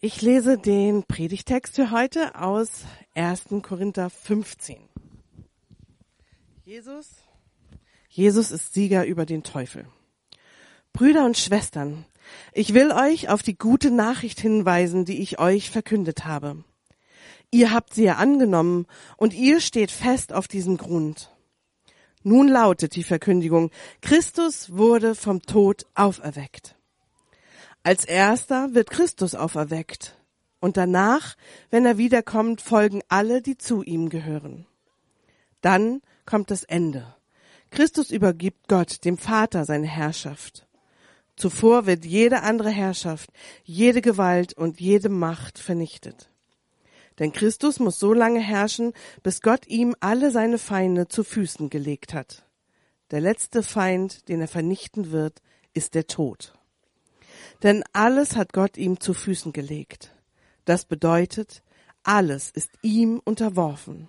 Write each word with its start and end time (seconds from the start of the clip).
Ich 0.00 0.22
lese 0.22 0.56
den 0.56 1.02
Predigtext 1.02 1.74
für 1.74 1.90
heute 1.90 2.40
aus 2.40 2.70
1. 3.16 3.46
Korinther 3.62 4.10
15. 4.10 4.78
Jesus, 6.64 7.16
Jesus 8.08 8.52
ist 8.52 8.74
Sieger 8.74 9.06
über 9.06 9.26
den 9.26 9.42
Teufel. 9.42 9.88
Brüder 10.92 11.24
und 11.24 11.36
Schwestern, 11.36 12.06
ich 12.52 12.74
will 12.74 12.92
euch 12.92 13.28
auf 13.28 13.42
die 13.42 13.58
gute 13.58 13.90
Nachricht 13.90 14.38
hinweisen, 14.38 15.04
die 15.04 15.20
ich 15.20 15.40
euch 15.40 15.68
verkündet 15.68 16.24
habe. 16.24 16.62
Ihr 17.50 17.72
habt 17.72 17.92
sie 17.92 18.04
ja 18.04 18.18
angenommen 18.18 18.86
und 19.16 19.34
ihr 19.34 19.60
steht 19.60 19.90
fest 19.90 20.32
auf 20.32 20.46
diesem 20.46 20.76
Grund. 20.76 21.34
Nun 22.22 22.46
lautet 22.46 22.94
die 22.94 23.02
Verkündigung, 23.02 23.72
Christus 24.00 24.76
wurde 24.76 25.16
vom 25.16 25.42
Tod 25.42 25.86
auferweckt. 25.96 26.77
Als 27.88 28.04
erster 28.04 28.74
wird 28.74 28.90
Christus 28.90 29.34
auferweckt 29.34 30.14
und 30.60 30.76
danach, 30.76 31.36
wenn 31.70 31.86
er 31.86 31.96
wiederkommt, 31.96 32.60
folgen 32.60 33.00
alle, 33.08 33.40
die 33.40 33.56
zu 33.56 33.82
ihm 33.82 34.10
gehören. 34.10 34.66
Dann 35.62 36.02
kommt 36.26 36.50
das 36.50 36.64
Ende. 36.64 37.14
Christus 37.70 38.10
übergibt 38.10 38.68
Gott, 38.68 39.06
dem 39.06 39.16
Vater, 39.16 39.64
seine 39.64 39.86
Herrschaft. 39.86 40.66
Zuvor 41.34 41.86
wird 41.86 42.04
jede 42.04 42.42
andere 42.42 42.68
Herrschaft, 42.68 43.30
jede 43.64 44.02
Gewalt 44.02 44.52
und 44.52 44.82
jede 44.82 45.08
Macht 45.08 45.58
vernichtet. 45.58 46.28
Denn 47.18 47.32
Christus 47.32 47.80
muss 47.80 47.98
so 47.98 48.12
lange 48.12 48.40
herrschen, 48.40 48.92
bis 49.22 49.40
Gott 49.40 49.66
ihm 49.66 49.96
alle 50.00 50.30
seine 50.30 50.58
Feinde 50.58 51.08
zu 51.08 51.24
Füßen 51.24 51.70
gelegt 51.70 52.12
hat. 52.12 52.44
Der 53.12 53.22
letzte 53.22 53.62
Feind, 53.62 54.28
den 54.28 54.42
er 54.42 54.48
vernichten 54.48 55.10
wird, 55.10 55.40
ist 55.72 55.94
der 55.94 56.06
Tod. 56.06 56.52
Denn 57.62 57.82
alles 57.92 58.36
hat 58.36 58.52
Gott 58.52 58.76
ihm 58.76 59.00
zu 59.00 59.14
Füßen 59.14 59.52
gelegt. 59.52 60.14
Das 60.64 60.84
bedeutet, 60.84 61.62
alles 62.02 62.50
ist 62.50 62.70
ihm 62.82 63.20
unterworfen. 63.24 64.08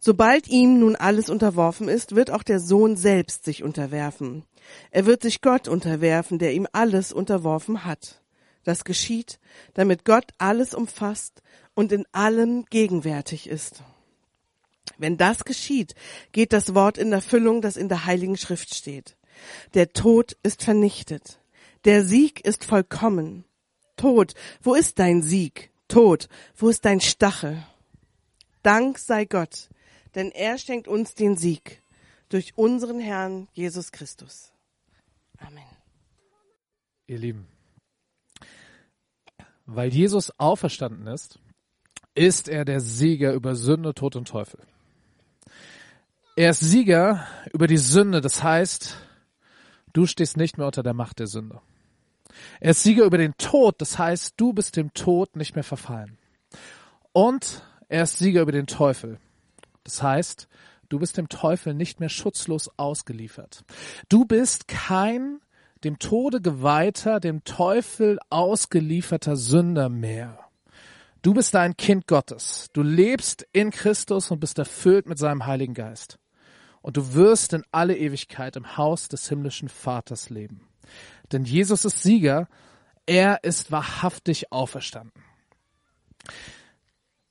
Sobald 0.00 0.46
ihm 0.48 0.78
nun 0.78 0.94
alles 0.94 1.28
unterworfen 1.28 1.88
ist, 1.88 2.14
wird 2.14 2.30
auch 2.30 2.42
der 2.42 2.60
Sohn 2.60 2.96
selbst 2.96 3.44
sich 3.44 3.64
unterwerfen. 3.64 4.44
Er 4.90 5.06
wird 5.06 5.22
sich 5.22 5.40
Gott 5.40 5.66
unterwerfen, 5.66 6.38
der 6.38 6.54
ihm 6.54 6.68
alles 6.72 7.12
unterworfen 7.12 7.84
hat. 7.84 8.22
Das 8.64 8.84
geschieht, 8.84 9.40
damit 9.74 10.04
Gott 10.04 10.26
alles 10.38 10.74
umfasst 10.74 11.42
und 11.74 11.90
in 11.90 12.04
allem 12.12 12.64
gegenwärtig 12.66 13.48
ist. 13.48 13.82
Wenn 14.98 15.16
das 15.16 15.44
geschieht, 15.44 15.94
geht 16.32 16.52
das 16.52 16.74
Wort 16.74 16.98
in 16.98 17.12
Erfüllung, 17.12 17.62
das 17.62 17.76
in 17.76 17.88
der 17.88 18.04
Heiligen 18.04 18.36
Schrift 18.36 18.74
steht. 18.74 19.16
Der 19.74 19.92
Tod 19.92 20.36
ist 20.42 20.62
vernichtet. 20.62 21.40
Der 21.88 22.04
Sieg 22.04 22.44
ist 22.44 22.66
vollkommen. 22.66 23.46
Tod, 23.96 24.34
wo 24.60 24.74
ist 24.74 24.98
dein 24.98 25.22
Sieg? 25.22 25.70
Tod, 25.88 26.28
wo 26.54 26.68
ist 26.68 26.84
dein 26.84 27.00
Stachel? 27.00 27.64
Dank 28.62 28.98
sei 28.98 29.24
Gott, 29.24 29.70
denn 30.14 30.30
er 30.30 30.58
schenkt 30.58 30.86
uns 30.86 31.14
den 31.14 31.38
Sieg 31.38 31.82
durch 32.28 32.58
unseren 32.58 33.00
Herrn 33.00 33.48
Jesus 33.54 33.90
Christus. 33.90 34.52
Amen. 35.38 35.64
Ihr 37.06 37.16
Lieben, 37.16 37.46
weil 39.64 39.88
Jesus 39.88 40.30
auferstanden 40.38 41.06
ist, 41.06 41.38
ist 42.14 42.50
er 42.50 42.66
der 42.66 42.80
Sieger 42.80 43.32
über 43.32 43.54
Sünde, 43.54 43.94
Tod 43.94 44.14
und 44.14 44.28
Teufel. 44.28 44.60
Er 46.36 46.50
ist 46.50 46.60
Sieger 46.60 47.26
über 47.54 47.66
die 47.66 47.78
Sünde, 47.78 48.20
das 48.20 48.42
heißt, 48.42 48.94
du 49.94 50.04
stehst 50.04 50.36
nicht 50.36 50.58
mehr 50.58 50.66
unter 50.66 50.82
der 50.82 50.92
Macht 50.92 51.18
der 51.18 51.28
Sünde. 51.28 51.62
Er 52.60 52.70
ist 52.70 52.82
Sieger 52.82 53.04
über 53.04 53.18
den 53.18 53.36
Tod, 53.38 53.80
das 53.80 53.98
heißt, 53.98 54.34
du 54.36 54.52
bist 54.52 54.76
dem 54.76 54.92
Tod 54.94 55.36
nicht 55.36 55.54
mehr 55.54 55.64
verfallen. 55.64 56.18
Und 57.12 57.62
er 57.88 58.04
ist 58.04 58.18
Sieger 58.18 58.42
über 58.42 58.52
den 58.52 58.66
Teufel. 58.66 59.18
Das 59.84 60.02
heißt, 60.02 60.48
du 60.88 60.98
bist 60.98 61.16
dem 61.16 61.28
Teufel 61.28 61.74
nicht 61.74 62.00
mehr 62.00 62.08
schutzlos 62.08 62.70
ausgeliefert. 62.76 63.64
Du 64.08 64.24
bist 64.24 64.68
kein 64.68 65.40
dem 65.84 65.98
Tode 65.98 66.40
geweihter, 66.40 67.20
dem 67.20 67.44
Teufel 67.44 68.18
ausgelieferter 68.30 69.36
Sünder 69.36 69.88
mehr. 69.88 70.38
Du 71.22 71.34
bist 71.34 71.54
ein 71.56 71.76
Kind 71.76 72.06
Gottes. 72.06 72.68
Du 72.72 72.82
lebst 72.82 73.46
in 73.52 73.70
Christus 73.70 74.30
und 74.30 74.40
bist 74.40 74.58
erfüllt 74.58 75.08
mit 75.08 75.18
seinem 75.18 75.46
Heiligen 75.46 75.74
Geist. 75.74 76.18
Und 76.80 76.96
du 76.96 77.14
wirst 77.14 77.52
in 77.52 77.64
alle 77.72 77.96
Ewigkeit 77.96 78.56
im 78.56 78.76
Haus 78.76 79.08
des 79.08 79.28
himmlischen 79.28 79.68
Vaters 79.68 80.30
leben. 80.30 80.67
Denn 81.32 81.44
Jesus 81.44 81.84
ist 81.84 82.02
Sieger. 82.02 82.48
Er 83.06 83.42
ist 83.44 83.72
wahrhaftig 83.72 84.52
auferstanden. 84.52 85.22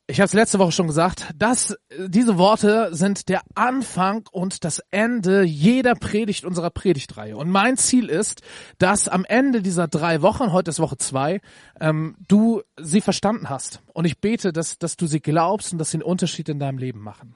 Ich 0.09 0.21
habe 0.21 0.27
es 0.27 0.33
letzte 0.33 0.57
Woche 0.57 0.71
schon 0.71 0.87
gesagt, 0.87 1.31
dass 1.35 1.77
diese 2.07 2.37
Worte 2.37 2.95
sind 2.95 3.27
der 3.27 3.41
Anfang 3.55 4.23
und 4.31 4.63
das 4.63 4.81
Ende 4.89 5.43
jeder 5.43 5.95
Predigt 5.95 6.45
unserer 6.45 6.69
Predigtreihe. 6.69 7.35
Und 7.35 7.49
mein 7.49 7.75
Ziel 7.75 8.07
ist, 8.07 8.41
dass 8.77 9.09
am 9.09 9.25
Ende 9.25 9.61
dieser 9.61 9.89
drei 9.89 10.21
Wochen, 10.21 10.53
heute 10.53 10.69
ist 10.69 10.79
Woche 10.79 10.97
zwei, 10.97 11.41
ähm, 11.81 12.15
du 12.25 12.61
sie 12.79 13.01
verstanden 13.01 13.49
hast. 13.49 13.81
Und 13.93 14.05
ich 14.05 14.19
bete, 14.19 14.53
dass, 14.53 14.79
dass 14.79 14.95
du 14.95 15.07
sie 15.07 15.19
glaubst 15.19 15.73
und 15.73 15.77
dass 15.77 15.91
sie 15.91 15.97
einen 15.97 16.03
Unterschied 16.03 16.47
in 16.47 16.59
deinem 16.59 16.77
Leben 16.77 17.01
machen. 17.01 17.35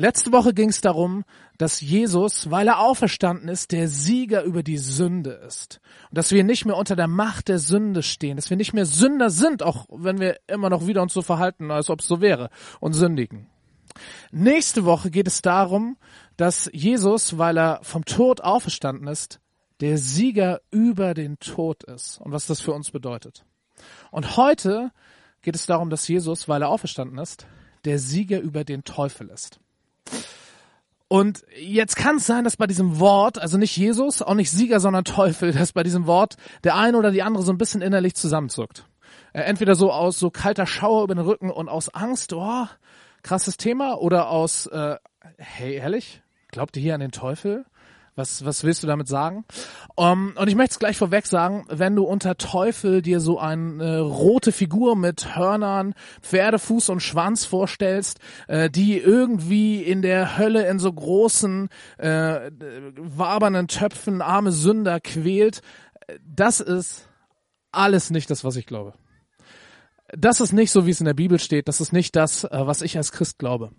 Letzte 0.00 0.30
Woche 0.30 0.54
ging 0.54 0.68
es 0.68 0.80
darum, 0.80 1.24
dass 1.56 1.80
Jesus, 1.80 2.52
weil 2.52 2.68
er 2.68 2.78
auferstanden 2.78 3.48
ist, 3.48 3.72
der 3.72 3.88
Sieger 3.88 4.44
über 4.44 4.62
die 4.62 4.78
Sünde 4.78 5.32
ist. 5.32 5.80
Und 6.08 6.18
dass 6.18 6.30
wir 6.30 6.44
nicht 6.44 6.64
mehr 6.64 6.76
unter 6.76 6.94
der 6.94 7.08
Macht 7.08 7.48
der 7.48 7.58
Sünde 7.58 8.04
stehen, 8.04 8.36
dass 8.36 8.48
wir 8.48 8.56
nicht 8.56 8.72
mehr 8.72 8.86
Sünder 8.86 9.28
sind, 9.28 9.64
auch 9.64 9.86
wenn 9.90 10.20
wir 10.20 10.38
immer 10.46 10.70
noch 10.70 10.86
wieder 10.86 11.02
uns 11.02 11.14
so 11.14 11.20
verhalten, 11.20 11.72
als 11.72 11.90
ob 11.90 11.98
es 11.98 12.06
so 12.06 12.20
wäre, 12.20 12.48
und 12.78 12.92
sündigen. 12.92 13.48
Nächste 14.30 14.84
Woche 14.84 15.10
geht 15.10 15.26
es 15.26 15.42
darum, 15.42 15.96
dass 16.36 16.70
Jesus, 16.72 17.36
weil 17.36 17.58
er 17.58 17.80
vom 17.82 18.04
Tod 18.04 18.40
auferstanden 18.40 19.08
ist, 19.08 19.40
der 19.80 19.98
Sieger 19.98 20.60
über 20.70 21.12
den 21.12 21.40
Tod 21.40 21.82
ist 21.82 22.20
und 22.20 22.30
was 22.30 22.46
das 22.46 22.60
für 22.60 22.72
uns 22.72 22.92
bedeutet. 22.92 23.44
Und 24.12 24.36
heute 24.36 24.92
geht 25.42 25.56
es 25.56 25.66
darum, 25.66 25.90
dass 25.90 26.06
Jesus, 26.06 26.48
weil 26.48 26.62
er 26.62 26.68
auferstanden 26.68 27.18
ist, 27.18 27.48
der 27.84 27.98
Sieger 27.98 28.38
über 28.38 28.62
den 28.62 28.84
Teufel 28.84 29.28
ist. 29.30 29.58
Und 31.08 31.42
jetzt 31.58 31.96
kann 31.96 32.16
es 32.16 32.26
sein, 32.26 32.44
dass 32.44 32.58
bei 32.58 32.66
diesem 32.66 33.00
Wort, 33.00 33.38
also 33.38 33.56
nicht 33.56 33.76
Jesus, 33.76 34.20
auch 34.20 34.34
nicht 34.34 34.50
Sieger, 34.50 34.78
sondern 34.78 35.04
Teufel, 35.04 35.52
dass 35.58 35.72
bei 35.72 35.82
diesem 35.82 36.06
Wort 36.06 36.36
der 36.64 36.76
eine 36.76 36.98
oder 36.98 37.10
die 37.10 37.22
andere 37.22 37.42
so 37.42 37.52
ein 37.52 37.58
bisschen 37.58 37.80
innerlich 37.80 38.14
zusammenzuckt. 38.14 38.84
Äh, 39.32 39.40
entweder 39.40 39.74
so 39.74 39.90
aus 39.90 40.18
so 40.18 40.30
kalter 40.30 40.66
Schauer 40.66 41.04
über 41.04 41.14
den 41.14 41.24
Rücken 41.24 41.50
und 41.50 41.68
aus 41.68 41.88
Angst, 41.88 42.32
oh, 42.34 42.66
krasses 43.22 43.56
Thema, 43.56 43.98
oder 43.98 44.28
aus, 44.28 44.66
äh, 44.66 44.96
hey, 45.38 45.74
ehrlich, 45.74 46.22
glaubt 46.48 46.76
ihr 46.76 46.82
hier 46.82 46.94
an 46.94 47.00
den 47.00 47.12
Teufel? 47.12 47.64
Was, 48.18 48.44
was 48.44 48.64
willst 48.64 48.82
du 48.82 48.88
damit 48.88 49.06
sagen? 49.06 49.44
Um, 49.94 50.32
und 50.36 50.48
ich 50.48 50.56
möchte 50.56 50.72
es 50.72 50.78
gleich 50.80 50.96
vorweg 50.96 51.24
sagen, 51.28 51.64
wenn 51.68 51.94
du 51.94 52.02
unter 52.02 52.36
Teufel 52.36 53.00
dir 53.00 53.20
so 53.20 53.38
eine 53.38 54.00
rote 54.00 54.50
Figur 54.50 54.96
mit 54.96 55.36
Hörnern, 55.36 55.94
Pferdefuß 56.22 56.88
und 56.88 57.00
Schwanz 57.00 57.44
vorstellst, 57.44 58.18
äh, 58.48 58.70
die 58.70 58.98
irgendwie 58.98 59.84
in 59.84 60.02
der 60.02 60.36
Hölle 60.36 60.66
in 60.66 60.80
so 60.80 60.92
großen, 60.92 61.68
äh, 61.98 62.50
wabernden 62.96 63.68
Töpfen 63.68 64.20
arme 64.20 64.50
Sünder 64.50 64.98
quält, 64.98 65.62
das 66.26 66.58
ist 66.58 67.08
alles 67.70 68.10
nicht 68.10 68.30
das, 68.30 68.42
was 68.42 68.56
ich 68.56 68.66
glaube. 68.66 68.94
Das 70.08 70.40
ist 70.40 70.52
nicht 70.52 70.72
so, 70.72 70.86
wie 70.86 70.90
es 70.90 70.98
in 70.98 71.06
der 71.06 71.14
Bibel 71.14 71.38
steht. 71.38 71.68
Das 71.68 71.80
ist 71.80 71.92
nicht 71.92 72.16
das, 72.16 72.42
äh, 72.42 72.48
was 72.66 72.82
ich 72.82 72.96
als 72.96 73.12
Christ 73.12 73.38
glaube. 73.38 73.70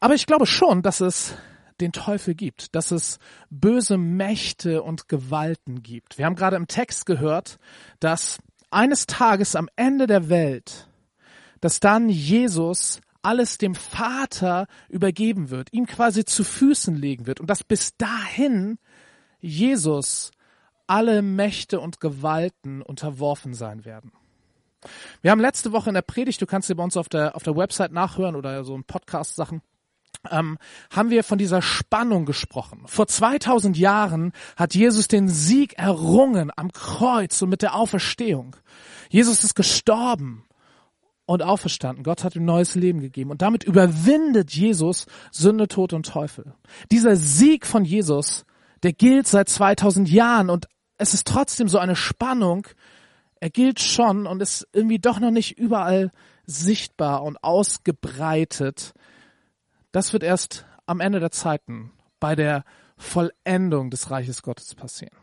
Aber 0.00 0.14
ich 0.14 0.24
glaube 0.24 0.46
schon, 0.46 0.80
dass 0.80 1.02
es 1.02 1.34
den 1.80 1.92
Teufel 1.92 2.34
gibt, 2.34 2.74
dass 2.74 2.90
es 2.90 3.18
böse 3.50 3.98
Mächte 3.98 4.82
und 4.82 5.08
Gewalten 5.08 5.82
gibt. 5.82 6.18
Wir 6.18 6.26
haben 6.26 6.36
gerade 6.36 6.56
im 6.56 6.68
Text 6.68 7.06
gehört, 7.06 7.58
dass 8.00 8.38
eines 8.70 9.06
Tages 9.06 9.56
am 9.56 9.68
Ende 9.76 10.06
der 10.06 10.28
Welt, 10.28 10.88
dass 11.60 11.80
dann 11.80 12.08
Jesus 12.08 13.00
alles 13.22 13.58
dem 13.58 13.74
Vater 13.74 14.66
übergeben 14.88 15.50
wird, 15.50 15.72
ihm 15.72 15.86
quasi 15.86 16.24
zu 16.24 16.44
Füßen 16.44 16.94
legen 16.94 17.26
wird 17.26 17.40
und 17.40 17.50
dass 17.50 17.64
bis 17.64 17.96
dahin 17.96 18.78
Jesus 19.40 20.30
alle 20.86 21.22
Mächte 21.22 21.80
und 21.80 22.00
Gewalten 22.00 22.82
unterworfen 22.82 23.54
sein 23.54 23.84
werden. 23.84 24.12
Wir 25.22 25.32
haben 25.32 25.40
letzte 25.40 25.72
Woche 25.72 25.90
in 25.90 25.94
der 25.94 26.02
Predigt, 26.02 26.40
du 26.40 26.46
kannst 26.46 26.68
sie 26.68 26.74
bei 26.74 26.84
uns 26.84 26.96
auf 26.96 27.08
der, 27.08 27.34
auf 27.34 27.42
der 27.42 27.56
Website 27.56 27.92
nachhören 27.92 28.36
oder 28.36 28.62
so 28.64 28.76
ein 28.76 28.84
Podcast-Sachen, 28.84 29.62
ähm, 30.30 30.58
haben 30.90 31.10
wir 31.10 31.24
von 31.24 31.38
dieser 31.38 31.62
Spannung 31.62 32.24
gesprochen. 32.24 32.82
Vor 32.86 33.06
2000 33.06 33.76
Jahren 33.76 34.32
hat 34.56 34.74
Jesus 34.74 35.08
den 35.08 35.28
Sieg 35.28 35.78
errungen 35.78 36.50
am 36.54 36.72
Kreuz 36.72 37.40
und 37.42 37.48
mit 37.48 37.62
der 37.62 37.74
Auferstehung. 37.74 38.56
Jesus 39.08 39.44
ist 39.44 39.54
gestorben 39.54 40.44
und 41.26 41.42
auferstanden. 41.42 42.04
Gott 42.04 42.24
hat 42.24 42.36
ihm 42.36 42.44
neues 42.44 42.74
Leben 42.74 43.00
gegeben 43.00 43.30
und 43.30 43.42
damit 43.42 43.64
überwindet 43.64 44.52
Jesus 44.52 45.06
Sünde, 45.32 45.68
Tod 45.68 45.92
und 45.92 46.06
Teufel. 46.06 46.54
Dieser 46.90 47.16
Sieg 47.16 47.66
von 47.66 47.84
Jesus, 47.84 48.44
der 48.82 48.92
gilt 48.92 49.26
seit 49.26 49.48
2000 49.48 50.08
Jahren 50.08 50.50
und 50.50 50.68
es 50.98 51.14
ist 51.14 51.26
trotzdem 51.26 51.68
so 51.68 51.78
eine 51.78 51.96
Spannung 51.96 52.66
er 53.40 53.50
gilt 53.50 53.80
schon 53.80 54.26
und 54.26 54.40
ist 54.40 54.66
irgendwie 54.72 54.98
doch 54.98 55.20
noch 55.20 55.30
nicht 55.30 55.58
überall 55.58 56.10
sichtbar 56.46 57.22
und 57.22 57.42
ausgebreitet. 57.42 58.94
Das 59.96 60.12
wird 60.12 60.22
erst 60.22 60.66
am 60.84 61.00
Ende 61.00 61.20
der 61.20 61.30
Zeiten 61.30 61.90
bei 62.20 62.36
der 62.36 62.66
Vollendung 62.98 63.88
des 63.88 64.10
Reiches 64.10 64.42
Gottes 64.42 64.74
passieren. 64.74 65.16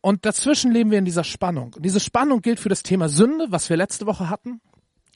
Und 0.00 0.26
dazwischen 0.26 0.72
leben 0.72 0.90
wir 0.90 0.98
in 0.98 1.04
dieser 1.04 1.22
Spannung. 1.22 1.72
Und 1.72 1.84
diese 1.84 2.00
Spannung 2.00 2.40
gilt 2.40 2.58
für 2.58 2.68
das 2.68 2.82
Thema 2.82 3.08
Sünde, 3.08 3.46
was 3.50 3.70
wir 3.70 3.76
letzte 3.76 4.06
Woche 4.06 4.28
hatten. 4.28 4.60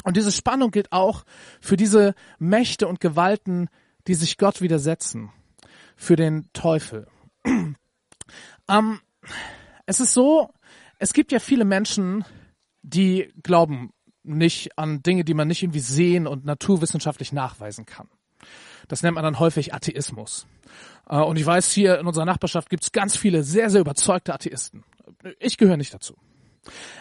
Und 0.04 0.16
diese 0.16 0.30
Spannung 0.30 0.70
gilt 0.70 0.92
auch 0.92 1.24
für 1.60 1.76
diese 1.76 2.14
Mächte 2.38 2.86
und 2.86 3.00
Gewalten, 3.00 3.70
die 4.06 4.14
sich 4.14 4.38
Gott 4.38 4.60
widersetzen, 4.60 5.32
für 5.96 6.14
den 6.14 6.48
Teufel. 6.52 7.08
ähm, 8.68 9.00
es 9.84 9.98
ist 9.98 10.14
so, 10.14 10.54
es 11.00 11.12
gibt 11.12 11.32
ja 11.32 11.40
viele 11.40 11.64
Menschen, 11.64 12.24
die 12.82 13.32
glauben 13.42 13.92
nicht 14.22 14.78
an 14.78 15.02
Dinge, 15.02 15.24
die 15.24 15.34
man 15.34 15.48
nicht 15.48 15.64
irgendwie 15.64 15.80
sehen 15.80 16.28
und 16.28 16.44
naturwissenschaftlich 16.44 17.32
nachweisen 17.32 17.84
kann. 17.84 18.08
Das 18.88 19.02
nennt 19.02 19.14
man 19.14 19.24
dann 19.24 19.38
häufig 19.38 19.74
Atheismus. 19.74 20.46
Äh, 21.08 21.16
und 21.16 21.36
ich 21.36 21.46
weiß, 21.46 21.70
hier 21.72 21.98
in 21.98 22.06
unserer 22.06 22.24
Nachbarschaft 22.24 22.70
gibt 22.70 22.84
es 22.84 22.92
ganz 22.92 23.16
viele 23.16 23.42
sehr, 23.42 23.70
sehr 23.70 23.80
überzeugte 23.80 24.34
Atheisten. 24.34 24.84
Ich 25.38 25.56
gehöre 25.56 25.76
nicht 25.76 25.94
dazu. 25.94 26.16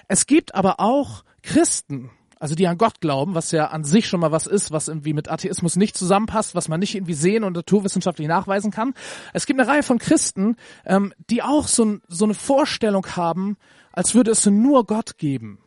Es 0.07 0.25
gibt 0.25 0.55
aber 0.55 0.79
auch 0.79 1.23
Christen, 1.41 2.11
also 2.39 2.55
die 2.55 2.67
an 2.67 2.77
Gott 2.77 3.01
glauben, 3.01 3.35
was 3.35 3.51
ja 3.51 3.67
an 3.67 3.83
sich 3.83 4.07
schon 4.07 4.19
mal 4.19 4.31
was 4.31 4.47
ist, 4.47 4.71
was 4.71 4.87
irgendwie 4.87 5.13
mit 5.13 5.29
Atheismus 5.29 5.75
nicht 5.75 5.97
zusammenpasst, 5.97 6.55
was 6.55 6.69
man 6.69 6.79
nicht 6.79 6.95
irgendwie 6.95 7.13
sehen 7.13 7.43
und 7.43 7.53
naturwissenschaftlich 7.53 8.27
nachweisen 8.27 8.71
kann. 8.71 8.93
Es 9.33 9.45
gibt 9.45 9.59
eine 9.59 9.69
Reihe 9.69 9.83
von 9.83 9.99
Christen, 9.99 10.55
ähm, 10.85 11.13
die 11.29 11.43
auch 11.43 11.67
so, 11.67 11.97
so 12.07 12.25
eine 12.25 12.33
Vorstellung 12.33 13.05
haben, 13.15 13.57
als 13.91 14.15
würde 14.15 14.31
es 14.31 14.45
nur 14.45 14.85
Gott 14.85 15.17
geben. 15.17 15.59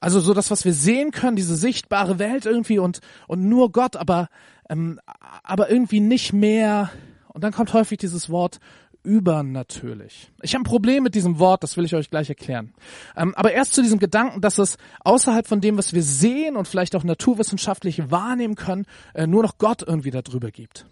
Also 0.00 0.20
so 0.20 0.32
das, 0.32 0.52
was 0.52 0.64
wir 0.64 0.72
sehen 0.72 1.10
können, 1.10 1.34
diese 1.34 1.56
sichtbare 1.56 2.20
Welt 2.20 2.46
irgendwie 2.46 2.78
und, 2.78 3.00
und 3.26 3.48
nur 3.48 3.72
Gott, 3.72 3.96
aber, 3.96 4.28
ähm, 4.68 5.00
aber 5.42 5.70
irgendwie 5.70 6.00
nicht 6.00 6.32
mehr. 6.32 6.90
Und 7.28 7.44
dann 7.44 7.52
kommt 7.52 7.72
häufig 7.72 7.98
dieses 7.98 8.30
Wort 8.30 8.58
übernatürlich. 9.02 10.32
Ich 10.42 10.54
habe 10.54 10.62
ein 10.62 10.64
Problem 10.64 11.02
mit 11.02 11.14
diesem 11.14 11.38
Wort, 11.38 11.62
das 11.62 11.76
will 11.76 11.84
ich 11.84 11.94
euch 11.94 12.10
gleich 12.10 12.28
erklären. 12.28 12.74
Ähm, 13.16 13.34
aber 13.36 13.52
erst 13.52 13.74
zu 13.74 13.82
diesem 13.82 13.98
Gedanken, 13.98 14.40
dass 14.40 14.58
es 14.58 14.76
außerhalb 15.00 15.46
von 15.46 15.60
dem, 15.60 15.78
was 15.78 15.92
wir 15.92 16.02
sehen 16.02 16.56
und 16.56 16.68
vielleicht 16.68 16.96
auch 16.96 17.04
naturwissenschaftlich 17.04 18.10
wahrnehmen 18.10 18.54
können, 18.54 18.86
äh, 19.14 19.26
nur 19.26 19.42
noch 19.42 19.58
Gott 19.58 19.82
irgendwie 19.86 20.10
darüber 20.10 20.50
gibt. 20.50 20.86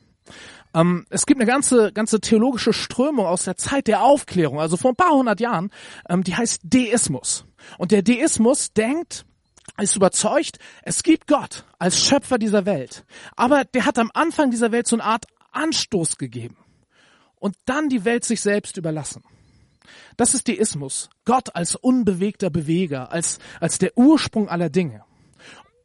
Ähm, 0.74 1.06
es 1.10 1.26
gibt 1.26 1.40
eine 1.40 1.50
ganze, 1.50 1.92
ganze 1.92 2.20
theologische 2.20 2.72
Strömung 2.72 3.26
aus 3.26 3.44
der 3.44 3.56
Zeit 3.56 3.86
der 3.86 4.02
Aufklärung, 4.02 4.60
also 4.60 4.76
vor 4.76 4.92
ein 4.92 4.96
paar 4.96 5.12
hundert 5.12 5.40
Jahren, 5.40 5.70
ähm, 6.08 6.22
die 6.22 6.34
heißt 6.34 6.62
Deismus. 6.64 7.44
Und 7.78 7.90
der 7.90 8.02
Deismus 8.02 8.72
denkt, 8.72 9.26
ist 9.80 9.96
überzeugt, 9.96 10.58
es 10.82 11.02
gibt 11.02 11.26
Gott 11.26 11.64
als 11.78 12.02
Schöpfer 12.02 12.38
dieser 12.38 12.66
Welt. 12.66 13.04
Aber 13.36 13.64
der 13.64 13.84
hat 13.84 13.98
am 13.98 14.10
Anfang 14.14 14.50
dieser 14.50 14.72
Welt 14.72 14.86
so 14.86 14.96
eine 14.96 15.04
Art 15.04 15.26
Anstoß 15.52 16.18
gegeben 16.18 16.56
und 17.36 17.56
dann 17.64 17.88
die 17.88 18.04
Welt 18.04 18.24
sich 18.24 18.40
selbst 18.40 18.76
überlassen. 18.76 19.22
Das 20.16 20.34
ist 20.34 20.48
Deismus. 20.48 21.10
Gott 21.24 21.54
als 21.54 21.76
unbewegter 21.76 22.50
Beweger, 22.50 23.12
als, 23.12 23.38
als 23.60 23.78
der 23.78 23.96
Ursprung 23.96 24.48
aller 24.48 24.70
Dinge. 24.70 25.04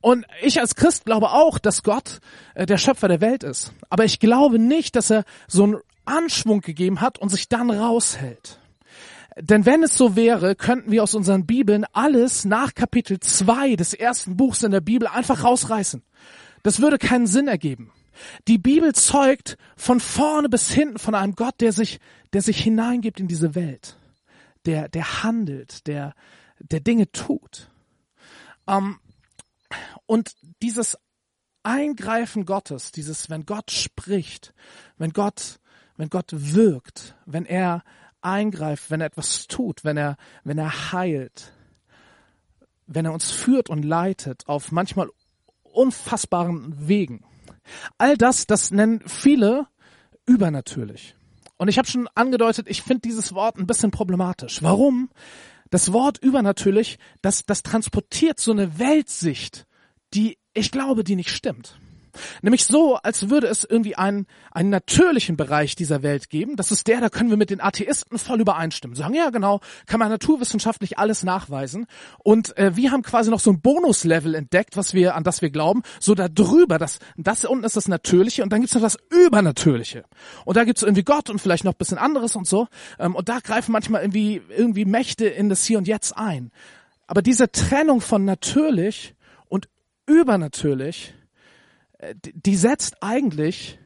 Und 0.02 0.26
ich 0.42 0.60
als 0.60 0.76
Christ 0.76 1.06
glaube 1.06 1.32
auch, 1.32 1.60
dass 1.60 1.84
Gott 1.84 2.20
äh, 2.56 2.66
der 2.66 2.78
Schöpfer 2.78 3.08
der 3.08 3.22
Welt 3.22 3.44
ist. 3.44 3.72
Aber 3.90 4.04
ich 4.04 4.20
glaube 4.20 4.58
nicht, 4.58 4.96
dass 4.96 5.12
er 5.12 5.26
so 5.48 5.64
einen 5.64 5.78
Anschwung 6.06 6.62
gegeben 6.62 7.02
hat 7.02 7.20
und 7.20 7.30
sich 7.30 7.50
dann 7.50 7.70
raushält. 7.70 8.60
Denn 9.38 9.66
wenn 9.66 9.84
es 9.84 9.98
so 9.98 10.16
wäre, 10.16 10.56
könnten 10.56 10.92
wir 10.92 11.04
aus 11.04 11.16
unseren 11.16 11.46
Bibeln 11.46 11.86
alles 11.94 12.44
nach 12.44 12.74
Kapitel 12.74 13.20
2 13.20 13.76
des 13.78 13.94
ersten 13.94 14.36
Buchs 14.36 14.64
in 14.64 14.72
der 14.72 14.82
Bibel 14.82 15.08
einfach 15.08 15.44
rausreißen. 15.44 16.04
Das 16.64 16.82
würde 16.82 16.98
keinen 16.98 17.28
Sinn 17.28 17.48
ergeben. 17.48 17.92
Die 18.48 18.58
Bibel 18.58 18.94
zeugt 18.94 19.58
von 19.78 20.00
vorne 20.00 20.50
bis 20.50 20.70
hinten 20.72 21.00
von 21.00 21.16
einem 21.16 21.36
Gott, 21.36 21.56
der 21.62 21.72
sich, 21.72 22.00
der 22.34 22.42
sich 22.42 22.62
hineingibt 22.62 23.20
in 23.20 23.28
diese 23.28 23.56
Welt, 23.56 23.98
der, 24.66 24.90
der 24.90 25.24
handelt, 25.24 25.88
der, 25.88 26.14
der 26.60 26.82
Dinge 26.82 27.12
tut. 27.12 27.72
Ähm, 28.68 29.00
und 30.06 30.34
dieses 30.62 30.98
Eingreifen 31.64 32.46
Gottes, 32.46 32.92
dieses, 32.92 33.30
wenn 33.30 33.46
Gott 33.46 33.72
spricht, 33.72 34.54
wenn 34.98 35.14
Gott, 35.14 35.60
wenn 35.96 36.10
Gott 36.10 36.32
wirkt, 36.32 37.16
wenn 37.26 37.46
er 37.46 37.84
eingreift, 38.22 38.92
wenn 38.92 39.02
er 39.02 39.08
etwas 39.08 39.48
tut, 39.48 39.84
wenn 39.84 39.98
er, 39.98 40.18
wenn 40.44 40.58
er 40.58 40.92
heilt, 40.92 41.54
wenn 42.88 43.06
er 43.06 43.14
uns 43.14 43.32
führt 43.32 43.70
und 43.70 43.84
leitet 43.84 44.48
auf 44.48 44.72
manchmal 44.72 45.10
unfassbaren 45.64 46.88
Wegen, 46.88 47.24
All 47.98 48.18
das, 48.18 48.48
das 48.48 48.72
nennen 48.72 49.02
viele 49.08 49.68
übernatürlich. 50.26 51.16
Und 51.58 51.68
ich 51.68 51.78
habe 51.78 51.88
schon 51.88 52.08
angedeutet, 52.16 52.68
ich 52.70 52.82
finde 52.82 53.02
dieses 53.02 53.34
Wort 53.34 53.58
ein 53.58 53.68
bisschen 53.68 53.92
problematisch. 53.92 54.64
Warum? 54.64 55.10
Das 55.70 55.94
Wort 55.94 56.18
übernatürlich, 56.18 56.98
das, 57.22 57.46
das 57.46 57.64
transportiert 57.64 58.40
so 58.40 58.52
eine 58.52 58.80
Weltsicht, 58.80 59.68
die 60.14 60.38
ich 60.54 60.72
glaube, 60.72 61.04
die 61.04 61.16
nicht 61.16 61.30
stimmt. 61.30 61.80
Nämlich 62.42 62.66
so, 62.66 62.96
als 62.96 63.30
würde 63.30 63.48
es 63.48 63.64
irgendwie 63.64 63.96
einen, 63.96 64.28
einen 64.52 64.70
natürlichen 64.70 65.38
Bereich 65.38 65.76
dieser 65.76 66.04
Welt 66.04 66.30
geben. 66.30 66.56
Das 66.56 66.72
ist 66.72 66.88
der, 66.88 67.02
da 67.02 67.10
können 67.10 67.30
wir 67.30 67.38
mit 67.38 67.50
den 67.50 67.62
Atheisten 67.62 68.18
voll 68.18 68.42
übereinstimmen. 68.42 68.96
Sagen, 68.96 69.14
ja 69.14 69.30
genau, 69.30 69.60
kann 69.86 70.00
man 70.00 70.10
naturwissenschaftlich 70.10 70.98
alles 70.98 71.24
nachweisen. 71.24 71.86
Und 72.24 72.58
äh, 72.58 72.76
wir 72.76 72.92
haben 72.92 73.04
quasi 73.04 73.30
noch 73.30 73.40
so 73.40 73.52
ein 73.52 73.62
Bonuslevel 73.62 74.36
entdeckt, 74.36 74.78
was 74.78 74.94
wir, 74.94 75.16
an 75.16 75.24
das 75.24 75.42
wir 75.42 75.50
glauben. 75.50 75.84
So 76.00 76.16
da 76.16 76.28
drüber, 76.28 76.78
das, 76.78 77.00
das 77.18 77.46
unten 77.46 77.66
ist 77.66 77.76
das 77.76 77.88
Natürliche 77.88 78.44
und 78.44 78.52
dann 78.52 78.62
gibt's 78.62 78.76
noch 78.76 78.82
das 78.82 78.98
Übernatürliche. 79.10 80.06
Und 80.46 80.58
da 80.58 80.64
gibt's 80.64 80.84
irgendwie 80.84 81.04
Gott 81.04 81.30
und 81.30 81.40
vielleicht 81.40 81.64
noch 81.64 81.74
bisschen 81.74 81.98
anderes 81.98 82.36
und 82.36 82.48
so. 82.48 82.68
Ähm, 83.00 83.16
und 83.16 83.30
da 83.30 83.40
greifen 83.40 83.72
manchmal 83.72 84.02
irgendwie, 84.02 84.42
irgendwie 84.56 84.86
Mächte 84.86 85.26
in 85.26 85.50
das 85.50 85.66
Hier 85.66 85.78
und 85.78 85.88
Jetzt 85.88 86.16
ein. 86.18 86.52
Aber 87.08 87.22
diese 87.22 87.52
Trennung 87.52 88.00
von 88.00 88.24
natürlich 88.24 89.16
und 89.50 89.68
übernatürlich, 90.06 91.14
die 92.24 92.56
setzt 92.56 93.02
eigentlich 93.02 93.80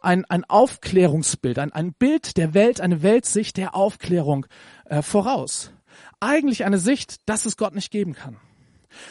ein, 0.00 0.24
ein 0.24 0.44
Aufklärungsbild, 0.44 1.58
ein, 1.58 1.72
ein 1.72 1.92
Bild 1.92 2.36
der 2.36 2.54
Welt, 2.54 2.80
eine 2.80 3.02
Weltsicht 3.02 3.56
der 3.56 3.74
Aufklärung 3.74 4.46
äh, 4.86 5.02
voraus. 5.02 5.72
Eigentlich 6.20 6.64
eine 6.64 6.78
Sicht, 6.78 7.28
dass 7.28 7.44
es 7.44 7.56
Gott 7.56 7.74
nicht 7.74 7.90
geben 7.90 8.14
kann. 8.14 8.38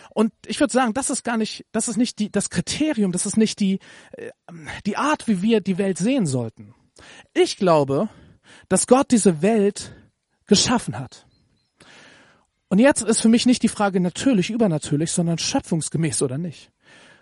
Und 0.10 0.34
ich 0.46 0.60
würde 0.60 0.74
sagen, 0.74 0.94
das 0.94 1.10
ist 1.10 1.24
gar 1.24 1.38
nicht, 1.38 1.65
das 1.72 1.88
ist 1.88 1.98
nicht 1.98 2.20
die, 2.20 2.32
das 2.32 2.50
Kriterium, 2.50 3.12
das 3.12 3.25
ist 3.25 3.38
nicht 3.38 3.60
die, 3.60 3.79
äh, 4.12 4.32
die 4.86 4.98
Art, 4.98 5.27
wie 5.27 5.41
wir 5.41 5.62
die 5.62 5.77
Welt 5.77 5.98
sehen 5.98 6.25
sollten. 6.25 6.74
Ich 7.34 7.58
glaube, 7.58 8.10
dass 8.68 8.88
Gott 8.88 9.12
diese 9.12 9.41
Welt 9.41 9.94
geschaffen 10.48 10.98
hat. 10.98 11.25
Und 12.68 12.79
jetzt 12.79 13.01
ist 13.01 13.22
für 13.22 13.29
mich 13.29 13.46
nicht 13.46 13.63
die 13.63 13.68
Frage 13.68 14.00
natürlich, 14.00 14.50
übernatürlich, 14.50 15.12
sondern 15.12 15.38
schöpfungsgemäß 15.38 16.22
oder 16.22 16.38
nicht. 16.38 16.72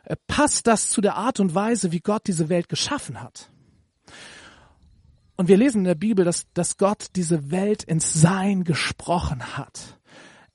Äh, 0.08 0.16
passt 0.28 0.68
das 0.68 0.90
zu 0.90 1.02
der 1.02 1.16
Art 1.16 1.40
und 1.40 1.54
Weise, 1.54 1.92
wie 1.92 2.00
Gott 2.00 2.28
diese 2.28 2.48
Welt 2.50 2.70
geschaffen 2.70 3.22
hat. 3.22 3.52
Und 5.36 5.50
wir 5.50 5.58
lesen 5.58 5.80
in 5.80 5.84
der 5.84 5.96
Bibel, 5.96 6.24
dass, 6.26 6.48
dass 6.54 6.78
Gott 6.78 7.08
diese 7.16 7.52
Welt 7.52 7.84
ins 7.84 8.14
Sein 8.14 8.64
gesprochen 8.64 9.58
hat. 9.58 10.00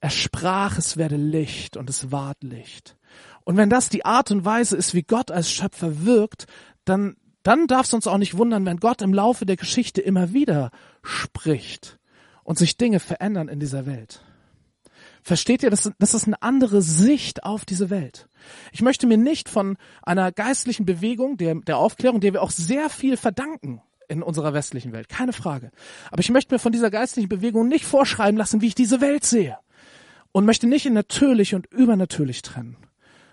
Er 0.01 0.11
sprach, 0.11 0.79
es 0.79 0.97
werde 0.97 1.17
Licht 1.17 1.77
und 1.77 1.89
es 1.89 2.11
ward 2.11 2.43
Licht. 2.43 2.97
Und 3.45 3.57
wenn 3.57 3.71
das 3.71 3.91
die 3.91 4.05
Art 4.05 4.31
und 4.31 4.45
Weise 4.45 4.77
ist, 4.77 4.95
wie 4.95 5.03
Gott 5.03 5.31
als 5.31 5.51
Schöpfer 5.53 6.05
wirkt, 6.05 6.47
dann, 6.85 7.17
dann 7.43 7.67
darf 7.67 7.87
es 7.87 7.95
uns 7.95 8.07
auch 8.07 8.19
nicht 8.19 8.39
wundern, 8.39 8.65
wenn 8.65 8.79
Gott 8.79 9.03
im 9.03 9.13
Laufe 9.13 9.47
der 9.47 9.57
Geschichte 9.57 10.01
immer 10.01 10.33
wieder 10.33 10.71
spricht 11.03 11.99
und 12.43 12.59
sich 12.59 12.77
Dinge 12.77 13.01
verändern 13.01 13.49
in 13.49 13.61
dieser 13.61 13.87
Welt. 13.87 14.25
Versteht 15.23 15.63
ihr, 15.63 15.71
das, 15.71 15.91
das 15.99 16.15
ist 16.15 16.27
eine 16.27 16.43
andere 16.43 16.83
Sicht 16.83 17.45
auf 17.45 17.65
diese 17.65 17.91
Welt. 17.91 18.29
Ich 18.73 18.83
möchte 18.83 19.07
mir 19.07 19.17
nicht 19.17 19.49
von 19.49 19.77
einer 20.03 20.33
geistlichen 20.33 20.85
Bewegung, 20.85 21.37
der, 21.37 21.55
der 21.55 21.79
Aufklärung, 21.79 22.21
der 22.21 22.33
wir 22.33 22.43
auch 22.43 22.51
sehr 22.51 22.91
viel 22.91 23.17
verdanken 23.17 23.81
in 24.09 24.23
unserer 24.23 24.53
westlichen 24.53 24.93
Welt, 24.93 25.09
keine 25.09 25.33
Frage. 25.33 25.71
Aber 26.11 26.21
ich 26.21 26.31
möchte 26.31 26.53
mir 26.53 26.59
von 26.59 26.73
dieser 26.73 26.91
geistlichen 26.91 27.29
Bewegung 27.29 27.69
nicht 27.69 27.85
vorschreiben 27.85 28.37
lassen, 28.37 28.61
wie 28.61 28.67
ich 28.67 28.75
diese 28.75 29.01
Welt 29.01 29.25
sehe. 29.25 29.59
Und 30.33 30.45
möchte 30.45 30.67
nicht 30.67 30.87
in 30.87 30.95
natürlich 30.95 31.55
und 31.55 31.67
übernatürlich 31.67 32.43
trennen, 32.43 32.77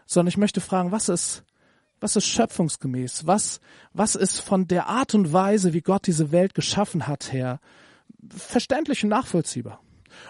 sondern 0.05 0.29
ich 0.29 0.37
möchte 0.37 0.61
fragen, 0.61 0.91
was 0.91 1.09
ist, 1.09 1.43
was 1.99 2.15
ist 2.15 2.27
schöpfungsgemäß? 2.27 3.25
Was, 3.25 3.61
was 3.93 4.15
ist 4.15 4.39
von 4.41 4.67
der 4.67 4.87
Art 4.87 5.15
und 5.15 5.33
Weise, 5.33 5.73
wie 5.73 5.81
Gott 5.81 6.05
diese 6.05 6.31
Welt 6.31 6.53
geschaffen 6.53 7.07
hat, 7.07 7.33
her, 7.33 7.59
verständlich 8.29 9.03
und 9.03 9.09
nachvollziehbar? 9.09 9.81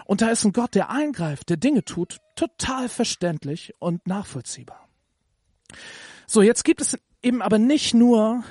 Und 0.04 0.22
da 0.22 0.28
ist 0.30 0.44
ein 0.44 0.52
Gott, 0.52 0.74
der 0.74 0.90
eingreift, 0.90 1.48
der 1.48 1.56
Dinge 1.56 1.84
tut, 1.84 2.18
total 2.36 2.88
verständlich 2.88 3.74
und 3.78 4.06
nachvollziehbar. 4.06 4.88
So, 6.26 6.42
jetzt 6.42 6.64
gibt 6.64 6.80
es 6.80 6.98
eben 7.22 7.42
aber 7.42 7.58
nicht 7.58 7.94
nur 7.94 8.44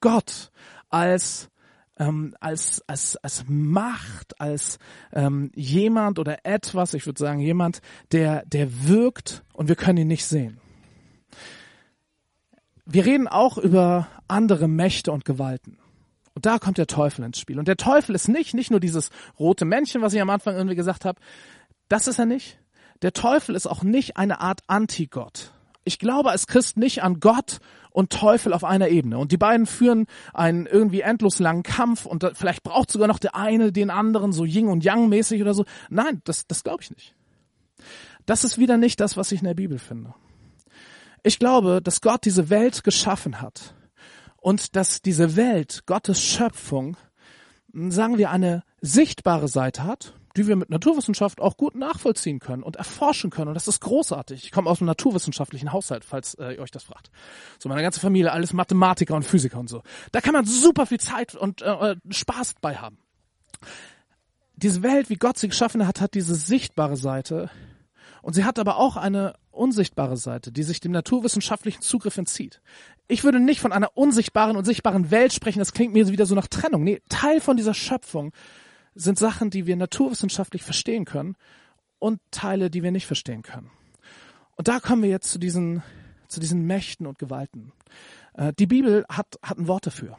Gott 0.00 0.50
als 0.88 1.50
ähm, 1.98 2.34
als, 2.40 2.82
als, 2.86 3.16
als 3.16 3.44
Macht, 3.48 4.40
als 4.40 4.78
ähm, 5.12 5.50
jemand 5.54 6.18
oder 6.18 6.46
etwas, 6.46 6.94
ich 6.94 7.06
würde 7.06 7.18
sagen 7.18 7.40
jemand, 7.40 7.80
der, 8.12 8.44
der 8.46 8.88
wirkt 8.88 9.44
und 9.52 9.68
wir 9.68 9.76
können 9.76 9.98
ihn 9.98 10.06
nicht 10.06 10.26
sehen. 10.26 10.60
Wir 12.86 13.04
reden 13.04 13.28
auch 13.28 13.58
über 13.58 14.08
andere 14.28 14.68
Mächte 14.68 15.12
und 15.12 15.24
Gewalten. 15.24 15.78
Und 16.38 16.46
da 16.46 16.60
kommt 16.60 16.78
der 16.78 16.86
Teufel 16.86 17.24
ins 17.24 17.40
Spiel. 17.40 17.58
Und 17.58 17.66
der 17.66 17.76
Teufel 17.76 18.14
ist 18.14 18.28
nicht, 18.28 18.54
nicht 18.54 18.70
nur 18.70 18.78
dieses 18.78 19.10
rote 19.40 19.64
Männchen, 19.64 20.02
was 20.02 20.14
ich 20.14 20.20
am 20.20 20.30
Anfang 20.30 20.54
irgendwie 20.54 20.76
gesagt 20.76 21.04
habe. 21.04 21.18
Das 21.88 22.06
ist 22.06 22.20
er 22.20 22.26
nicht. 22.26 22.60
Der 23.02 23.12
Teufel 23.12 23.56
ist 23.56 23.66
auch 23.66 23.82
nicht 23.82 24.16
eine 24.16 24.40
Art 24.40 24.60
Antigott. 24.68 25.52
Ich 25.82 25.98
glaube 25.98 26.30
als 26.30 26.46
Christ 26.46 26.76
nicht 26.76 27.02
an 27.02 27.18
Gott 27.18 27.58
und 27.90 28.12
Teufel 28.12 28.52
auf 28.52 28.62
einer 28.62 28.86
Ebene. 28.86 29.18
Und 29.18 29.32
die 29.32 29.36
beiden 29.36 29.66
führen 29.66 30.06
einen 30.32 30.66
irgendwie 30.66 31.00
endlos 31.00 31.40
langen 31.40 31.64
Kampf 31.64 32.06
und 32.06 32.24
vielleicht 32.34 32.62
braucht 32.62 32.92
sogar 32.92 33.08
noch 33.08 33.18
der 33.18 33.34
eine 33.34 33.72
den 33.72 33.90
anderen 33.90 34.30
so 34.30 34.44
Yin 34.44 34.68
und 34.68 34.84
Yang 34.84 35.08
mäßig 35.08 35.42
oder 35.42 35.54
so. 35.54 35.64
Nein, 35.90 36.22
das, 36.22 36.46
das 36.46 36.62
glaube 36.62 36.84
ich 36.84 36.92
nicht. 36.92 37.16
Das 38.26 38.44
ist 38.44 38.58
wieder 38.58 38.76
nicht 38.76 39.00
das, 39.00 39.16
was 39.16 39.32
ich 39.32 39.40
in 39.40 39.48
der 39.48 39.54
Bibel 39.54 39.80
finde. 39.80 40.14
Ich 41.24 41.40
glaube, 41.40 41.82
dass 41.82 42.00
Gott 42.00 42.24
diese 42.26 42.48
Welt 42.48 42.84
geschaffen 42.84 43.40
hat 43.40 43.74
und 44.40 44.76
dass 44.76 45.02
diese 45.02 45.36
Welt, 45.36 45.82
Gottes 45.86 46.22
Schöpfung, 46.22 46.96
sagen 47.72 48.18
wir, 48.18 48.30
eine 48.30 48.62
sichtbare 48.80 49.48
Seite 49.48 49.84
hat, 49.84 50.14
die 50.36 50.46
wir 50.46 50.56
mit 50.56 50.70
Naturwissenschaft 50.70 51.40
auch 51.40 51.56
gut 51.56 51.74
nachvollziehen 51.74 52.38
können 52.38 52.62
und 52.62 52.76
erforschen 52.76 53.30
können. 53.30 53.48
Und 53.48 53.54
das 53.54 53.68
ist 53.68 53.80
großartig. 53.80 54.44
Ich 54.44 54.52
komme 54.52 54.70
aus 54.70 54.80
einem 54.80 54.86
naturwissenschaftlichen 54.86 55.72
Haushalt, 55.72 56.04
falls 56.04 56.34
äh, 56.34 56.52
ihr 56.52 56.60
euch 56.60 56.70
das 56.70 56.84
fragt. 56.84 57.10
So 57.58 57.68
meine 57.68 57.82
ganze 57.82 58.00
Familie, 58.00 58.32
alles 58.32 58.52
Mathematiker 58.52 59.14
und 59.14 59.24
Physiker 59.24 59.58
und 59.58 59.68
so. 59.68 59.82
Da 60.12 60.20
kann 60.20 60.32
man 60.32 60.44
super 60.44 60.86
viel 60.86 61.00
Zeit 61.00 61.34
und 61.34 61.62
äh, 61.62 61.96
Spaß 62.08 62.54
bei 62.60 62.76
haben. 62.76 62.98
Diese 64.54 64.82
Welt, 64.82 65.10
wie 65.10 65.16
Gott 65.16 65.38
sie 65.38 65.48
geschaffen 65.48 65.86
hat, 65.86 66.00
hat 66.00 66.14
diese 66.14 66.34
sichtbare 66.34 66.96
Seite. 66.96 67.50
Und 68.22 68.34
sie 68.34 68.44
hat 68.44 68.58
aber 68.58 68.76
auch 68.78 68.96
eine 68.96 69.34
unsichtbare 69.50 70.16
Seite, 70.16 70.52
die 70.52 70.62
sich 70.62 70.80
dem 70.80 70.92
naturwissenschaftlichen 70.92 71.82
Zugriff 71.82 72.16
entzieht. 72.16 72.60
Ich 73.06 73.24
würde 73.24 73.40
nicht 73.40 73.60
von 73.60 73.72
einer 73.72 73.96
unsichtbaren 73.96 74.56
und 74.56 74.64
sichtbaren 74.64 75.10
Welt 75.10 75.32
sprechen, 75.32 75.58
das 75.58 75.72
klingt 75.72 75.92
mir 75.92 76.08
wieder 76.08 76.26
so 76.26 76.34
nach 76.34 76.46
Trennung. 76.46 76.84
Nee, 76.84 77.00
Teil 77.08 77.40
von 77.40 77.56
dieser 77.56 77.74
Schöpfung 77.74 78.32
sind 78.94 79.18
Sachen, 79.18 79.50
die 79.50 79.66
wir 79.66 79.76
naturwissenschaftlich 79.76 80.62
verstehen 80.62 81.04
können 81.04 81.36
und 81.98 82.20
Teile, 82.30 82.70
die 82.70 82.82
wir 82.82 82.90
nicht 82.90 83.06
verstehen 83.06 83.42
können. 83.42 83.70
Und 84.56 84.68
da 84.68 84.80
kommen 84.80 85.02
wir 85.02 85.10
jetzt 85.10 85.30
zu 85.30 85.38
diesen, 85.38 85.82
zu 86.26 86.40
diesen 86.40 86.66
Mächten 86.66 87.06
und 87.06 87.18
Gewalten. 87.18 87.72
Äh, 88.34 88.52
die 88.58 88.66
Bibel 88.66 89.04
hat, 89.08 89.38
hat 89.42 89.58
ein 89.58 89.68
Wort 89.68 89.86
dafür. 89.86 90.18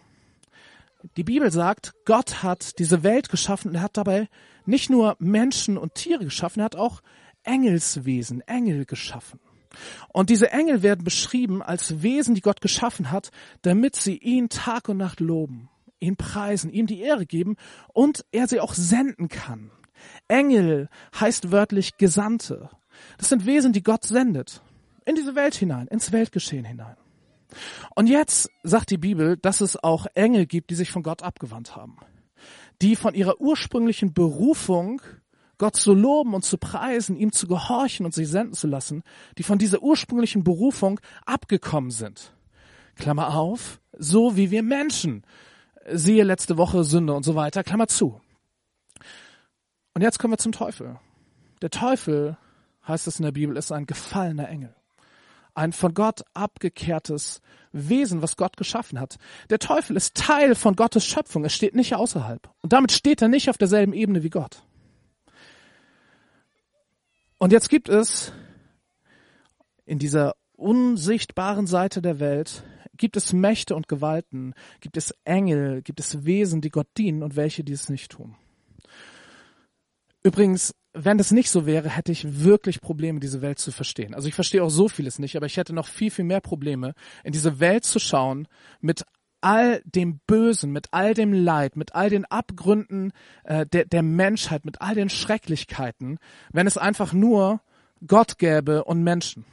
Die 1.15 1.23
Bibel 1.23 1.51
sagt, 1.51 1.93
Gott 2.05 2.43
hat 2.43 2.77
diese 2.79 3.03
Welt 3.03 3.29
geschaffen 3.29 3.69
und 3.69 3.75
er 3.75 3.81
hat 3.81 3.95
dabei 3.95 4.27
nicht 4.65 4.89
nur 4.89 5.15
Menschen 5.19 5.77
und 5.77 5.95
Tiere 5.95 6.25
geschaffen, 6.25 6.59
er 6.59 6.65
hat 6.65 6.75
auch 6.75 7.01
Engelswesen, 7.49 8.41
Engel 8.41 8.85
geschaffen. 8.85 9.39
Und 10.13 10.29
diese 10.29 10.51
Engel 10.51 10.83
werden 10.83 11.03
beschrieben 11.03 11.63
als 11.63 12.03
Wesen, 12.03 12.35
die 12.35 12.41
Gott 12.41 12.61
geschaffen 12.61 13.11
hat, 13.11 13.31
damit 13.63 13.95
sie 13.95 14.17
ihn 14.17 14.49
Tag 14.49 14.87
und 14.87 14.97
Nacht 14.97 15.19
loben, 15.19 15.69
ihn 15.99 16.15
preisen, 16.15 16.71
ihm 16.71 16.85
die 16.85 17.01
Ehre 17.01 17.25
geben 17.25 17.55
und 17.93 18.23
er 18.31 18.47
sie 18.47 18.59
auch 18.59 18.73
senden 18.73 19.29
kann. 19.29 19.71
Engel 20.27 20.89
heißt 21.19 21.51
wörtlich 21.51 21.97
Gesandte. 21.97 22.69
Das 23.17 23.29
sind 23.29 23.45
Wesen, 23.45 23.73
die 23.73 23.83
Gott 23.83 24.05
sendet. 24.05 24.61
In 25.05 25.15
diese 25.15 25.35
Welt 25.35 25.55
hinein, 25.55 25.87
ins 25.87 26.11
Weltgeschehen 26.11 26.65
hinein. 26.65 26.97
Und 27.95 28.07
jetzt 28.07 28.51
sagt 28.61 28.91
die 28.91 28.97
Bibel, 28.97 29.37
dass 29.37 29.61
es 29.61 29.81
auch 29.81 30.05
Engel 30.13 30.45
gibt, 30.45 30.69
die 30.69 30.75
sich 30.75 30.91
von 30.91 31.01
Gott 31.01 31.23
abgewandt 31.23 31.75
haben. 31.75 31.97
Die 32.81 32.95
von 32.95 33.15
ihrer 33.15 33.41
ursprünglichen 33.41 34.13
Berufung 34.13 35.01
Gott 35.59 35.75
zu 35.75 35.93
loben 35.93 36.33
und 36.33 36.43
zu 36.43 36.57
preisen, 36.57 37.15
ihm 37.17 37.31
zu 37.31 37.45
gehorchen 37.45 38.05
und 38.05 38.13
sich 38.13 38.27
senden 38.29 38.53
zu 38.53 38.65
lassen, 38.65 39.03
die 39.37 39.43
von 39.43 39.59
dieser 39.59 39.83
ursprünglichen 39.83 40.43
Berufung 40.43 40.99
abgekommen 41.25 41.91
sind. 41.91 42.33
Klammer 42.95 43.35
auf, 43.35 43.79
so 43.97 44.35
wie 44.35 44.51
wir 44.51 44.63
Menschen. 44.63 45.23
Siehe 45.91 46.23
letzte 46.23 46.57
Woche 46.57 46.83
Sünde 46.83 47.13
und 47.13 47.23
so 47.23 47.35
weiter, 47.35 47.63
Klammer 47.63 47.87
zu. 47.87 48.21
Und 49.93 50.01
jetzt 50.01 50.17
kommen 50.17 50.33
wir 50.33 50.37
zum 50.37 50.53
Teufel. 50.53 50.97
Der 51.61 51.69
Teufel, 51.69 52.37
heißt 52.87 53.07
es 53.07 53.19
in 53.19 53.25
der 53.25 53.33
Bibel, 53.33 53.57
ist 53.57 53.71
ein 53.71 53.85
gefallener 53.85 54.47
Engel. 54.47 54.73
Ein 55.55 55.73
von 55.73 55.93
Gott 55.93 56.23
abgekehrtes 56.33 57.41
Wesen, 57.73 58.21
was 58.21 58.37
Gott 58.37 58.55
geschaffen 58.55 58.97
hat. 58.97 59.17
Der 59.49 59.59
Teufel 59.59 59.97
ist 59.97 60.15
Teil 60.15 60.55
von 60.55 60.77
Gottes 60.77 61.05
Schöpfung. 61.05 61.43
Er 61.43 61.49
steht 61.49 61.75
nicht 61.75 61.95
außerhalb. 61.95 62.49
Und 62.61 62.71
damit 62.71 62.93
steht 62.93 63.21
er 63.21 63.27
nicht 63.27 63.49
auf 63.49 63.57
derselben 63.57 63.91
Ebene 63.91 64.23
wie 64.23 64.29
Gott. 64.29 64.63
Und 67.39 67.53
jetzt 67.53 67.69
gibt 67.69 67.87
es 67.87 68.33
in 69.85 69.97
dieser 69.97 70.35
unsichtbaren 70.57 71.67
Seite 71.67 72.01
der 72.01 72.19
Welt, 72.19 72.63
gibt 72.97 73.15
es 73.15 73.31
Mächte 73.31 73.75
und 73.75 73.87
Gewalten, 73.87 74.53
gibt 74.81 74.97
es 74.97 75.15
Engel, 75.23 75.81
gibt 75.81 76.01
es 76.01 76.25
Wesen, 76.25 76.59
die 76.59 76.69
Gott 76.69 76.87
dienen 76.97 77.23
und 77.23 77.37
welche, 77.37 77.63
die 77.63 77.71
es 77.71 77.87
nicht 77.87 78.11
tun. 78.11 78.35
Übrigens, 80.21 80.75
wenn 80.91 81.17
das 81.17 81.31
nicht 81.31 81.49
so 81.49 81.65
wäre, 81.65 81.89
hätte 81.89 82.11
ich 82.11 82.43
wirklich 82.43 82.81
Probleme, 82.81 83.21
diese 83.21 83.41
Welt 83.41 83.57
zu 83.57 83.71
verstehen. 83.71 84.13
Also 84.13 84.27
ich 84.27 84.35
verstehe 84.35 84.61
auch 84.61 84.69
so 84.69 84.89
vieles 84.89 85.17
nicht, 85.17 85.37
aber 85.37 85.45
ich 85.45 85.55
hätte 85.55 85.73
noch 85.73 85.87
viel, 85.87 86.11
viel 86.11 86.25
mehr 86.25 86.41
Probleme, 86.41 86.93
in 87.23 87.31
diese 87.31 87.61
Welt 87.61 87.85
zu 87.85 87.99
schauen 87.99 88.49
mit 88.81 89.05
all 89.41 89.81
dem 89.85 90.19
Bösen, 90.27 90.71
mit 90.71 90.87
all 90.91 91.13
dem 91.13 91.33
Leid, 91.33 91.75
mit 91.75 91.95
all 91.95 92.09
den 92.09 92.25
Abgründen 92.25 93.13
äh, 93.43 93.65
der, 93.65 93.85
der 93.85 94.03
Menschheit, 94.03 94.65
mit 94.65 94.81
all 94.81 94.95
den 94.95 95.09
Schrecklichkeiten, 95.09 96.19
wenn 96.51 96.67
es 96.67 96.77
einfach 96.77 97.13
nur 97.13 97.61
Gott 98.05 98.37
gäbe 98.37 98.83
und 98.83 99.03
Menschen. 99.03 99.45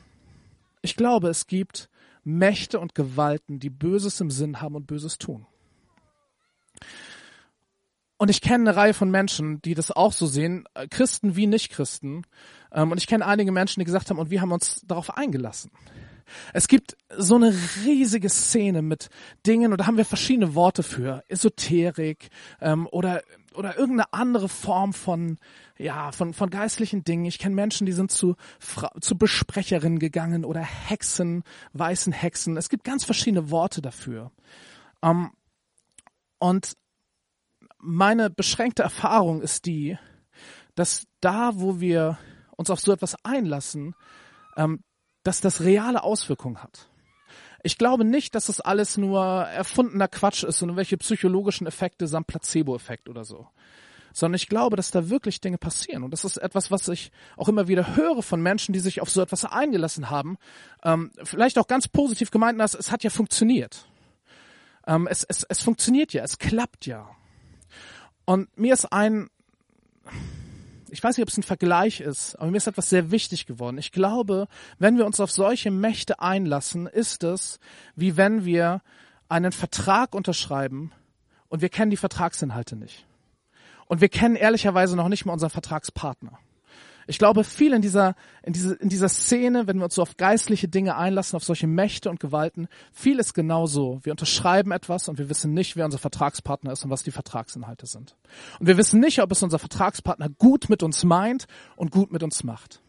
Ich 0.82 0.96
glaube, 0.96 1.28
es 1.28 1.46
gibt 1.46 1.88
Mächte 2.24 2.80
und 2.80 2.94
Gewalten, 2.94 3.60
die 3.60 3.70
Böses 3.70 4.20
im 4.20 4.30
Sinn 4.30 4.60
haben 4.60 4.74
und 4.74 4.86
Böses 4.86 5.18
tun. 5.18 5.46
Und 8.18 8.30
ich 8.30 8.40
kenne 8.40 8.70
eine 8.70 8.76
Reihe 8.76 8.94
von 8.94 9.10
Menschen, 9.10 9.60
die 9.62 9.74
das 9.74 9.90
auch 9.90 10.12
so 10.12 10.26
sehen, 10.26 10.64
äh, 10.74 10.88
Christen 10.88 11.36
wie 11.36 11.46
Nicht-Christen. 11.46 12.22
Ähm, 12.72 12.90
und 12.90 12.98
ich 12.98 13.06
kenne 13.06 13.26
einige 13.26 13.52
Menschen, 13.52 13.80
die 13.80 13.84
gesagt 13.84 14.10
haben, 14.10 14.18
und 14.18 14.30
wir 14.30 14.40
haben 14.40 14.52
uns 14.52 14.82
darauf 14.86 15.16
eingelassen. 15.16 15.70
Es 16.52 16.68
gibt 16.68 16.96
so 17.16 17.36
eine 17.36 17.54
riesige 17.84 18.28
Szene 18.28 18.82
mit 18.82 19.08
Dingen, 19.46 19.72
und 19.72 19.80
da 19.80 19.86
haben 19.86 19.96
wir 19.96 20.04
verschiedene 20.04 20.54
Worte 20.54 20.82
für, 20.82 21.22
Esoterik 21.28 22.28
ähm, 22.60 22.88
oder 22.90 23.22
oder 23.54 23.78
irgendeine 23.78 24.12
andere 24.12 24.48
Form 24.48 24.92
von 24.92 25.38
ja 25.78 26.12
von 26.12 26.34
von 26.34 26.50
geistlichen 26.50 27.04
Dingen. 27.04 27.24
Ich 27.24 27.38
kenne 27.38 27.54
Menschen, 27.54 27.86
die 27.86 27.92
sind 27.92 28.10
zu 28.10 28.36
zu 29.00 29.16
Besprecherinnen 29.16 29.98
gegangen 29.98 30.44
oder 30.44 30.60
Hexen, 30.60 31.42
weißen 31.72 32.12
Hexen. 32.12 32.56
Es 32.56 32.68
gibt 32.68 32.84
ganz 32.84 33.04
verschiedene 33.04 33.50
Worte 33.50 33.80
dafür. 33.80 34.30
Ähm, 35.02 35.30
und 36.38 36.76
meine 37.78 38.30
beschränkte 38.30 38.82
Erfahrung 38.82 39.40
ist 39.40 39.66
die, 39.66 39.98
dass 40.74 41.06
da, 41.20 41.52
wo 41.54 41.80
wir 41.80 42.18
uns 42.56 42.70
auf 42.70 42.80
so 42.80 42.92
etwas 42.92 43.16
einlassen, 43.24 43.94
ähm, 44.56 44.82
dass 45.26 45.40
das 45.40 45.62
reale 45.62 46.02
Auswirkungen 46.02 46.62
hat. 46.62 46.88
Ich 47.62 47.78
glaube 47.78 48.04
nicht, 48.04 48.34
dass 48.34 48.46
das 48.46 48.60
alles 48.60 48.96
nur 48.96 49.22
erfundener 49.24 50.06
Quatsch 50.06 50.44
ist 50.44 50.62
und 50.62 50.76
welche 50.76 50.96
psychologischen 50.98 51.66
Effekte 51.66 52.06
samt 52.06 52.28
Placebo-Effekt 52.28 53.08
oder 53.08 53.24
so. 53.24 53.48
Sondern 54.12 54.36
ich 54.36 54.48
glaube, 54.48 54.76
dass 54.76 54.92
da 54.92 55.10
wirklich 55.10 55.40
Dinge 55.40 55.58
passieren. 55.58 56.04
Und 56.04 56.12
das 56.12 56.24
ist 56.24 56.36
etwas, 56.36 56.70
was 56.70 56.86
ich 56.88 57.10
auch 57.36 57.48
immer 57.48 57.66
wieder 57.66 57.96
höre 57.96 58.22
von 58.22 58.40
Menschen, 58.40 58.72
die 58.72 58.78
sich 58.78 59.00
auf 59.00 59.10
so 59.10 59.20
etwas 59.20 59.44
eingelassen 59.44 60.10
haben. 60.10 60.38
Ähm, 60.84 61.10
vielleicht 61.24 61.58
auch 61.58 61.66
ganz 61.66 61.88
positiv 61.88 62.30
gemeint, 62.30 62.60
dass 62.60 62.74
es 62.74 62.92
hat 62.92 63.02
ja 63.02 63.10
funktioniert. 63.10 63.86
Ähm, 64.86 65.08
es, 65.10 65.24
es, 65.24 65.42
es 65.42 65.60
funktioniert 65.60 66.12
ja, 66.12 66.22
es 66.22 66.38
klappt 66.38 66.86
ja. 66.86 67.10
Und 68.24 68.56
mir 68.56 68.74
ist 68.74 68.92
ein, 68.92 69.28
ich 70.96 71.04
weiß 71.04 71.18
nicht, 71.18 71.24
ob 71.24 71.28
es 71.28 71.36
ein 71.36 71.42
Vergleich 71.42 72.00
ist, 72.00 72.36
aber 72.36 72.50
mir 72.50 72.56
ist 72.56 72.66
etwas 72.66 72.88
sehr 72.88 73.10
wichtig 73.10 73.44
geworden. 73.44 73.76
Ich 73.76 73.92
glaube, 73.92 74.48
wenn 74.78 74.96
wir 74.96 75.04
uns 75.04 75.20
auf 75.20 75.30
solche 75.30 75.70
Mächte 75.70 76.20
einlassen, 76.20 76.86
ist 76.86 77.22
es, 77.22 77.60
wie 77.96 78.16
wenn 78.16 78.46
wir 78.46 78.80
einen 79.28 79.52
Vertrag 79.52 80.14
unterschreiben 80.14 80.92
und 81.48 81.60
wir 81.60 81.68
kennen 81.68 81.90
die 81.90 81.98
Vertragsinhalte 81.98 82.76
nicht. 82.76 83.04
Und 83.84 84.00
wir 84.00 84.08
kennen 84.08 84.36
ehrlicherweise 84.36 84.96
noch 84.96 85.08
nicht 85.08 85.26
mal 85.26 85.34
unseren 85.34 85.50
Vertragspartner. 85.50 86.38
Ich 87.08 87.18
glaube, 87.18 87.44
viel 87.44 87.72
in 87.72 87.82
dieser, 87.82 88.16
in, 88.42 88.52
diese, 88.52 88.74
in 88.74 88.88
dieser 88.88 89.08
Szene, 89.08 89.66
wenn 89.66 89.78
wir 89.78 89.84
uns 89.84 89.94
so 89.94 90.02
auf 90.02 90.16
geistliche 90.16 90.66
Dinge 90.66 90.96
einlassen, 90.96 91.36
auf 91.36 91.44
solche 91.44 91.66
Mächte 91.66 92.10
und 92.10 92.18
Gewalten, 92.18 92.66
viel 92.92 93.18
ist 93.20 93.32
genauso. 93.32 94.00
Wir 94.02 94.12
unterschreiben 94.12 94.72
etwas 94.72 95.08
und 95.08 95.18
wir 95.18 95.28
wissen 95.28 95.54
nicht, 95.54 95.76
wer 95.76 95.84
unser 95.84 95.98
Vertragspartner 95.98 96.72
ist 96.72 96.84
und 96.84 96.90
was 96.90 97.04
die 97.04 97.12
Vertragsinhalte 97.12 97.86
sind. 97.86 98.16
Und 98.58 98.66
wir 98.66 98.76
wissen 98.76 98.98
nicht, 98.98 99.22
ob 99.22 99.30
es 99.30 99.42
unser 99.42 99.60
Vertragspartner 99.60 100.28
gut 100.30 100.68
mit 100.68 100.82
uns 100.82 101.04
meint 101.04 101.46
und 101.76 101.92
gut 101.92 102.10
mit 102.10 102.24
uns 102.24 102.42
macht. 102.42 102.80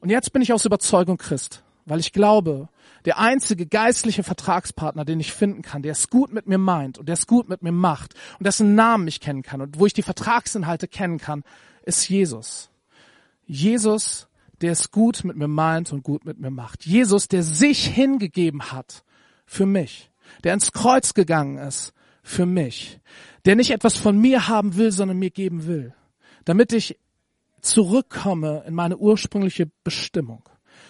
Und 0.00 0.08
jetzt 0.10 0.32
bin 0.32 0.40
ich 0.40 0.52
aus 0.52 0.64
Überzeugung 0.64 1.18
Christ. 1.18 1.62
weil 1.86 2.00
ich 2.00 2.12
glaube, 2.12 2.68
der 3.04 3.18
einzige 3.18 3.66
geistliche 3.66 4.22
Vertragspartner, 4.22 5.04
den 5.04 5.20
ich 5.20 5.32
finden 5.32 5.62
kann, 5.62 5.82
der 5.82 5.92
es 5.92 6.08
gut 6.08 6.32
mit 6.32 6.46
mir 6.46 6.58
meint 6.58 6.98
und 6.98 7.08
der 7.08 7.14
es 7.14 7.26
gut 7.26 7.48
mit 7.48 7.62
mir 7.62 7.72
macht 7.72 8.14
und 8.38 8.46
dessen 8.46 8.74
Namen 8.74 9.06
ich 9.06 9.20
kennen 9.20 9.42
kann 9.42 9.60
und 9.60 9.78
wo 9.78 9.86
ich 9.86 9.92
die 9.92 10.02
Vertragsinhalte 10.02 10.88
kennen 10.88 11.18
kann, 11.18 11.44
ist 11.82 12.08
Jesus. 12.08 12.70
Jesus, 13.46 14.28
der 14.60 14.72
es 14.72 14.90
gut 14.90 15.24
mit 15.24 15.36
mir 15.36 15.48
meint 15.48 15.92
und 15.92 16.02
gut 16.02 16.24
mit 16.24 16.38
mir 16.38 16.50
macht. 16.50 16.86
Jesus, 16.86 17.28
der 17.28 17.42
sich 17.42 17.86
hingegeben 17.86 18.72
hat 18.72 19.04
für 19.46 19.66
mich, 19.66 20.10
der 20.42 20.54
ins 20.54 20.72
Kreuz 20.72 21.14
gegangen 21.14 21.58
ist 21.58 21.92
für 22.22 22.46
mich, 22.46 23.00
der 23.44 23.56
nicht 23.56 23.70
etwas 23.70 23.96
von 23.96 24.18
mir 24.18 24.48
haben 24.48 24.76
will, 24.76 24.90
sondern 24.90 25.18
mir 25.18 25.30
geben 25.30 25.66
will, 25.66 25.94
damit 26.44 26.72
ich 26.72 26.98
zurückkomme 27.60 28.64
in 28.66 28.74
meine 28.74 28.96
ursprüngliche 28.96 29.70
Bestimmung 29.84 30.48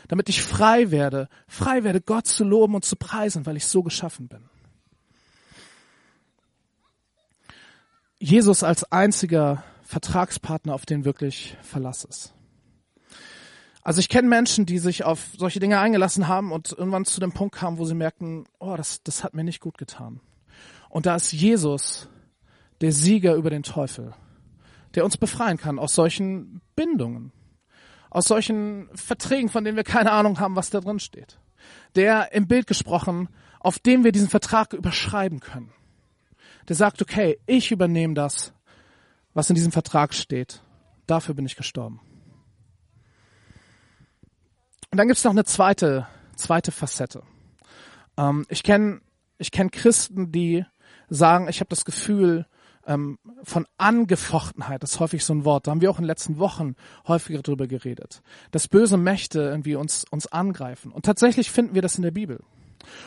damit 0.08 0.28
ich 0.28 0.42
frei 0.42 0.90
werde, 0.90 1.28
frei 1.46 1.84
werde, 1.84 2.00
Gott 2.00 2.26
zu 2.26 2.44
loben 2.44 2.74
und 2.74 2.84
zu 2.84 2.96
preisen, 2.96 3.46
weil 3.46 3.56
ich 3.56 3.66
so 3.66 3.82
geschaffen 3.82 4.28
bin. 4.28 4.48
Jesus 8.18 8.62
als 8.62 8.90
einziger 8.90 9.64
Vertragspartner, 9.82 10.74
auf 10.74 10.86
den 10.86 11.04
wirklich 11.04 11.56
Verlass 11.62 12.04
ist. 12.04 12.34
Also 13.84 14.00
ich 14.00 14.08
kenne 14.08 14.28
Menschen, 14.28 14.66
die 14.66 14.78
sich 14.78 15.04
auf 15.04 15.28
solche 15.36 15.60
Dinge 15.60 15.78
eingelassen 15.78 16.26
haben 16.26 16.50
und 16.50 16.72
irgendwann 16.72 17.04
zu 17.04 17.20
dem 17.20 17.32
Punkt 17.32 17.54
kamen, 17.54 17.78
wo 17.78 17.84
sie 17.84 17.94
merkten, 17.94 18.46
oh, 18.58 18.74
das, 18.76 19.02
das 19.02 19.22
hat 19.22 19.34
mir 19.34 19.44
nicht 19.44 19.60
gut 19.60 19.78
getan. 19.78 20.20
Und 20.88 21.06
da 21.06 21.14
ist 21.14 21.32
Jesus 21.32 22.08
der 22.80 22.92
Sieger 22.92 23.34
über 23.34 23.50
den 23.50 23.62
Teufel, 23.62 24.14
der 24.94 25.04
uns 25.04 25.16
befreien 25.16 25.58
kann 25.58 25.78
aus 25.78 25.94
solchen 25.94 26.60
Bindungen 26.74 27.32
aus 28.14 28.26
solchen 28.26 28.88
Verträgen, 28.94 29.50
von 29.50 29.64
denen 29.64 29.76
wir 29.76 29.84
keine 29.84 30.12
Ahnung 30.12 30.38
haben, 30.38 30.54
was 30.54 30.70
da 30.70 30.80
drin 30.80 31.00
steht. 31.00 31.40
Der 31.96 32.32
im 32.32 32.46
Bild 32.46 32.68
gesprochen, 32.68 33.28
auf 33.58 33.80
dem 33.80 34.04
wir 34.04 34.12
diesen 34.12 34.28
Vertrag 34.28 34.72
überschreiben 34.72 35.40
können. 35.40 35.72
Der 36.68 36.76
sagt, 36.76 37.02
okay, 37.02 37.38
ich 37.46 37.72
übernehme 37.72 38.14
das, 38.14 38.52
was 39.34 39.50
in 39.50 39.56
diesem 39.56 39.72
Vertrag 39.72 40.14
steht. 40.14 40.62
Dafür 41.08 41.34
bin 41.34 41.44
ich 41.44 41.56
gestorben. 41.56 42.00
Und 44.94 44.98
dann 44.98 45.08
gibt's 45.08 45.24
noch 45.24 45.32
eine 45.32 45.42
zweite, 45.42 46.06
zweite 46.36 46.70
Facette. 46.70 47.24
Ähm, 48.16 48.46
ich 48.48 48.62
kenne 48.62 49.00
ich 49.38 49.50
kenn 49.50 49.72
Christen, 49.72 50.30
die 50.30 50.64
sagen, 51.08 51.48
ich 51.48 51.58
habe 51.58 51.68
das 51.68 51.84
Gefühl, 51.84 52.46
ähm, 52.86 53.18
von 53.42 53.66
Angefochtenheit, 53.76 54.84
das 54.84 54.92
ist 54.92 55.00
häufig 55.00 55.24
so 55.24 55.34
ein 55.34 55.44
Wort, 55.44 55.66
da 55.66 55.72
haben 55.72 55.80
wir 55.80 55.90
auch 55.90 55.98
in 55.98 56.04
den 56.04 56.06
letzten 56.10 56.38
Wochen 56.38 56.76
häufiger 57.08 57.42
drüber 57.42 57.66
geredet, 57.66 58.22
dass 58.52 58.68
böse 58.68 58.96
Mächte 58.96 59.40
irgendwie 59.40 59.74
uns, 59.74 60.04
uns 60.12 60.28
angreifen. 60.28 60.92
Und 60.92 61.04
tatsächlich 61.04 61.50
finden 61.50 61.74
wir 61.74 61.82
das 61.82 61.96
in 61.96 62.02
der 62.02 62.12
Bibel. 62.12 62.44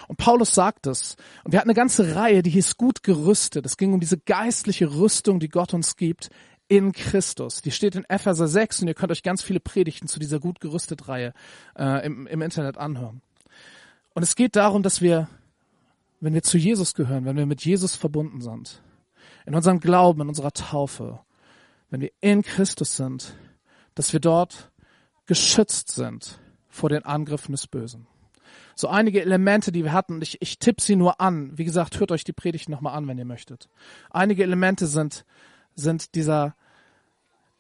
Und 0.10 0.18
Paulus 0.18 0.54
sagt 0.54 0.88
es. 0.88 1.16
Und 1.46 1.54
wir 1.54 1.60
hatten 1.60 1.70
eine 1.70 1.76
ganze 1.76 2.18
Reihe, 2.18 2.44
die 2.44 2.50
hieß 2.50 2.76
gut 2.76 3.02
gerüstet. 3.02 3.66
Es 3.66 3.78
ging 3.78 3.94
um 3.94 4.02
diese 4.02 4.18
geistliche 4.18 4.94
Rüstung, 4.94 5.40
die 5.40 5.48
Gott 5.48 5.74
uns 5.74 5.96
gibt 5.96 6.32
in 6.68 6.92
Christus. 6.92 7.62
Die 7.62 7.72
steht 7.72 7.96
in 7.96 8.04
Epheser 8.06 8.48
6 8.48 8.82
und 8.82 8.88
ihr 8.88 8.94
könnt 8.94 9.12
euch 9.12 9.24
ganz 9.24 9.42
viele 9.42 9.60
Predigten 9.60 10.08
zu 10.08 10.20
dieser 10.20 10.40
gut 10.40 10.60
gerüstet 10.60 11.08
Reihe 11.08 11.34
äh, 11.78 12.06
im, 12.06 12.28
im 12.28 12.42
Internet 12.42 12.78
anhören. 12.78 13.22
Und 14.14 14.24
es 14.24 14.36
geht 14.36 14.56
darum, 14.56 14.84
dass 14.84 15.02
wir, 15.02 15.30
wenn 16.20 16.34
wir 16.34 16.44
zu 16.44 16.58
Jesus 16.58 16.94
gehören, 16.94 17.26
wenn 17.26 17.38
wir 17.38 17.46
mit 17.46 17.64
Jesus 17.64 17.96
verbunden 17.96 18.42
sind, 18.42 18.82
in 19.46 19.56
unserem 19.56 19.80
Glauben, 19.80 20.22
in 20.22 20.28
unserer 20.28 20.52
Taufe, 20.52 21.20
wenn 21.90 22.02
wir 22.02 22.12
in 22.20 22.42
Christus 22.42 22.98
sind, 22.98 23.34
dass 23.96 24.12
wir 24.12 24.20
dort 24.20 24.72
geschützt 25.26 25.92
sind 25.92 26.40
vor 26.70 26.90
den 26.90 27.06
Angriffen 27.06 27.54
des 27.54 27.68
Bösen. 27.68 28.08
So 28.76 28.88
einige 28.90 29.22
Elemente, 29.22 29.72
die 29.72 29.84
wir 29.84 29.94
hatten, 29.94 30.22
ich, 30.22 30.42
ich 30.42 30.60
tippe 30.60 30.82
sie 30.82 30.96
nur 30.96 31.20
an. 31.20 31.58
Wie 31.58 31.66
gesagt, 31.66 32.00
hört 32.00 32.12
euch 32.12 32.24
die 32.24 32.34
Predigt 32.34 32.70
nochmal 32.70 32.96
an, 32.96 33.08
wenn 33.08 33.18
ihr 33.18 33.26
möchtet. 33.26 33.70
Einige 34.10 34.44
Elemente 34.44 34.86
sind, 34.86 35.26
sind 35.78 36.16
dieser, 36.16 36.56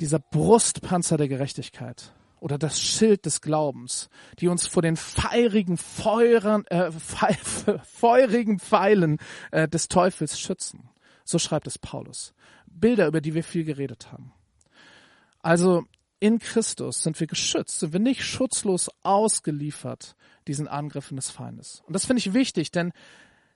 dieser 0.01 0.19
Brustpanzer 0.19 1.15
der 1.15 1.29
Gerechtigkeit 1.29 2.11
oder 2.39 2.57
das 2.57 2.81
Schild 2.81 3.25
des 3.25 3.41
Glaubens, 3.41 4.09
die 4.39 4.47
uns 4.47 4.67
vor 4.67 4.81
den 4.81 4.97
feurigen, 4.97 5.77
Feuren, 5.77 6.65
äh, 6.67 6.91
feurigen 7.83 8.59
Pfeilen 8.59 9.19
äh, 9.51 9.67
des 9.67 9.87
Teufels 9.87 10.39
schützen. 10.39 10.89
So 11.23 11.39
schreibt 11.39 11.67
es 11.67 11.77
Paulus. 11.77 12.33
Bilder, 12.65 13.07
über 13.07 13.21
die 13.21 13.33
wir 13.33 13.43
viel 13.43 13.63
geredet 13.63 14.11
haben. 14.11 14.33
Also 15.41 15.85
in 16.19 16.39
Christus 16.39 17.03
sind 17.03 17.19
wir 17.19 17.27
geschützt, 17.27 17.79
sind 17.79 17.93
wir 17.93 17.99
nicht 17.99 18.23
schutzlos 18.23 18.89
ausgeliefert 19.03 20.15
diesen 20.47 20.67
Angriffen 20.67 21.15
des 21.15 21.29
Feindes. 21.29 21.83
Und 21.85 21.93
das 21.93 22.05
finde 22.05 22.19
ich 22.19 22.33
wichtig, 22.33 22.71
denn 22.71 22.93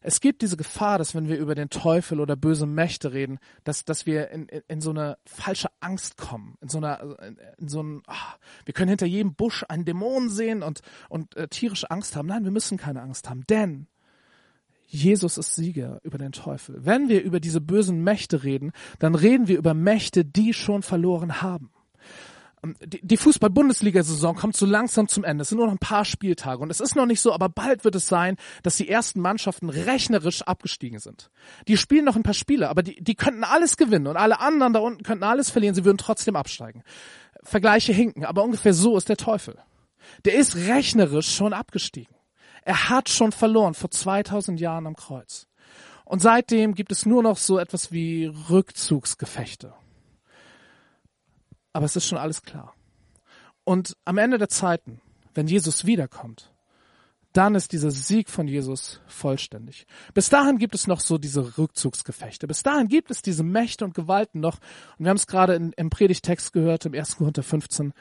es 0.01 0.19
gibt 0.19 0.41
diese 0.41 0.57
Gefahr, 0.57 0.97
dass 0.97 1.13
wenn 1.13 1.27
wir 1.27 1.37
über 1.37 1.53
den 1.53 1.69
Teufel 1.69 2.19
oder 2.19 2.35
böse 2.35 2.65
Mächte 2.65 3.13
reden, 3.13 3.37
dass, 3.63 3.85
dass 3.85 4.05
wir 4.05 4.29
in, 4.31 4.47
in, 4.47 4.61
in 4.67 4.81
so 4.81 4.89
eine 4.89 5.17
falsche 5.25 5.69
Angst 5.79 6.17
kommen, 6.17 6.57
in 6.61 6.69
so 6.69 6.79
einer, 6.79 7.19
in, 7.21 7.37
in 7.59 7.67
so 7.67 7.83
ein, 7.83 8.01
ach, 8.07 8.37
wir 8.65 8.73
können 8.73 8.89
hinter 8.89 9.05
jedem 9.05 9.35
Busch 9.35 9.63
einen 9.69 9.85
Dämon 9.85 10.29
sehen 10.29 10.63
und, 10.63 10.81
und 11.09 11.35
äh, 11.37 11.47
tierische 11.47 11.91
Angst 11.91 12.15
haben. 12.15 12.27
Nein, 12.27 12.43
wir 12.43 12.51
müssen 12.51 12.77
keine 12.77 13.01
Angst 13.01 13.29
haben, 13.29 13.43
denn 13.47 13.87
Jesus 14.87 15.37
ist 15.37 15.55
Sieger 15.55 15.99
über 16.03 16.17
den 16.17 16.33
Teufel. 16.33 16.83
Wenn 16.83 17.07
wir 17.07 17.23
über 17.23 17.39
diese 17.39 17.61
bösen 17.61 18.03
Mächte 18.03 18.43
reden, 18.43 18.71
dann 18.99 19.15
reden 19.15 19.47
wir 19.47 19.57
über 19.57 19.73
Mächte, 19.73 20.25
die 20.25 20.53
schon 20.53 20.81
verloren 20.81 21.41
haben. 21.41 21.71
Ähm, 22.63 22.75
die 22.81 23.17
Fußball-Bundesliga-Saison 23.17 24.35
kommt 24.35 24.55
so 24.55 24.65
langsam 24.65 25.07
zum 25.07 25.23
Ende. 25.23 25.41
Es 25.43 25.49
sind 25.49 25.57
nur 25.57 25.67
noch 25.67 25.73
ein 25.73 25.79
paar 25.79 26.05
Spieltage. 26.05 26.61
Und 26.61 26.69
es 26.69 26.79
ist 26.79 26.95
noch 26.95 27.05
nicht 27.05 27.21
so, 27.21 27.33
aber 27.33 27.49
bald 27.49 27.83
wird 27.83 27.95
es 27.95 28.07
sein, 28.07 28.37
dass 28.63 28.77
die 28.77 28.89
ersten 28.89 29.21
Mannschaften 29.21 29.69
rechnerisch 29.69 30.41
abgestiegen 30.43 30.99
sind. 30.99 31.31
Die 31.67 31.77
spielen 31.77 32.05
noch 32.05 32.15
ein 32.15 32.23
paar 32.23 32.33
Spiele, 32.33 32.69
aber 32.69 32.83
die, 32.83 33.01
die 33.01 33.15
könnten 33.15 33.43
alles 33.43 33.77
gewinnen 33.77 34.07
und 34.07 34.17
alle 34.17 34.39
anderen 34.39 34.73
da 34.73 34.79
unten 34.79 35.03
könnten 35.03 35.23
alles 35.23 35.49
verlieren. 35.49 35.75
Sie 35.75 35.85
würden 35.85 35.97
trotzdem 35.97 36.35
absteigen. 36.35 36.83
Vergleiche 37.43 37.93
hinken, 37.93 38.25
aber 38.25 38.43
ungefähr 38.43 38.73
so 38.73 38.97
ist 38.97 39.09
der 39.09 39.17
Teufel. 39.17 39.57
Der 40.25 40.35
ist 40.35 40.55
rechnerisch 40.55 41.33
schon 41.33 41.53
abgestiegen. 41.53 42.15
Er 42.63 42.89
hat 42.89 43.09
schon 43.09 43.31
verloren 43.31 43.73
vor 43.73 43.89
2000 43.89 44.59
Jahren 44.59 44.85
am 44.85 44.95
Kreuz. 44.95 45.47
Und 46.05 46.21
seitdem 46.21 46.75
gibt 46.75 46.91
es 46.91 47.05
nur 47.05 47.23
noch 47.23 47.37
so 47.37 47.57
etwas 47.57 47.91
wie 47.91 48.25
Rückzugsgefechte. 48.25 49.73
Aber 51.73 51.85
es 51.85 51.95
ist 51.95 52.05
schon 52.05 52.17
alles 52.17 52.41
klar. 52.41 52.73
Und 53.63 53.95
am 54.05 54.17
Ende 54.17 54.37
der 54.37 54.49
Zeiten, 54.49 55.01
wenn 55.33 55.47
Jesus 55.47 55.85
wiederkommt, 55.85 56.51
dann 57.33 57.55
ist 57.55 57.71
dieser 57.71 57.91
Sieg 57.91 58.29
von 58.29 58.47
Jesus 58.47 58.99
vollständig. 59.07 59.85
Bis 60.13 60.29
dahin 60.29 60.57
gibt 60.57 60.75
es 60.75 60.87
noch 60.87 60.99
so 60.99 61.17
diese 61.17 61.57
Rückzugsgefechte. 61.57 62.45
Bis 62.45 62.61
dahin 62.61 62.87
gibt 62.87 63.09
es 63.09 63.21
diese 63.21 63.43
Mächte 63.43 63.85
und 63.85 63.93
Gewalten 63.93 64.41
noch. 64.41 64.59
Und 64.97 65.05
wir 65.05 65.09
haben 65.09 65.17
es 65.17 65.27
gerade 65.27 65.55
in, 65.55 65.71
im 65.73 65.89
Predigtext 65.89 66.51
gehört, 66.51 66.85
im 66.85 66.93
1. 66.93 67.17
Korinther 67.17 67.43
15. 67.43 67.93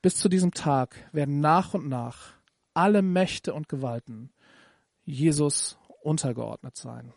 Bis 0.00 0.16
zu 0.16 0.28
diesem 0.28 0.52
Tag 0.52 0.96
werden 1.12 1.38
nach 1.40 1.74
und 1.74 1.88
nach 1.88 2.32
alle 2.74 3.02
Mächte 3.02 3.54
und 3.54 3.68
Gewalten 3.68 4.30
Jesus 5.04 5.78
untergeordnet 6.02 6.76
sein, 6.76 7.12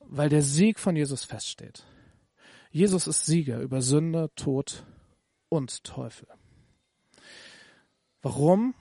weil 0.00 0.28
der 0.28 0.42
Sieg 0.42 0.78
von 0.78 0.96
Jesus 0.96 1.24
feststeht. 1.24 1.84
Jesus 2.70 3.08
ist 3.08 3.26
Sieger 3.26 3.60
über 3.60 3.82
Sünde, 3.82 4.30
Tod 4.36 4.84
und 5.48 5.82
Teufel. 5.82 6.28
Warum? 8.22 8.74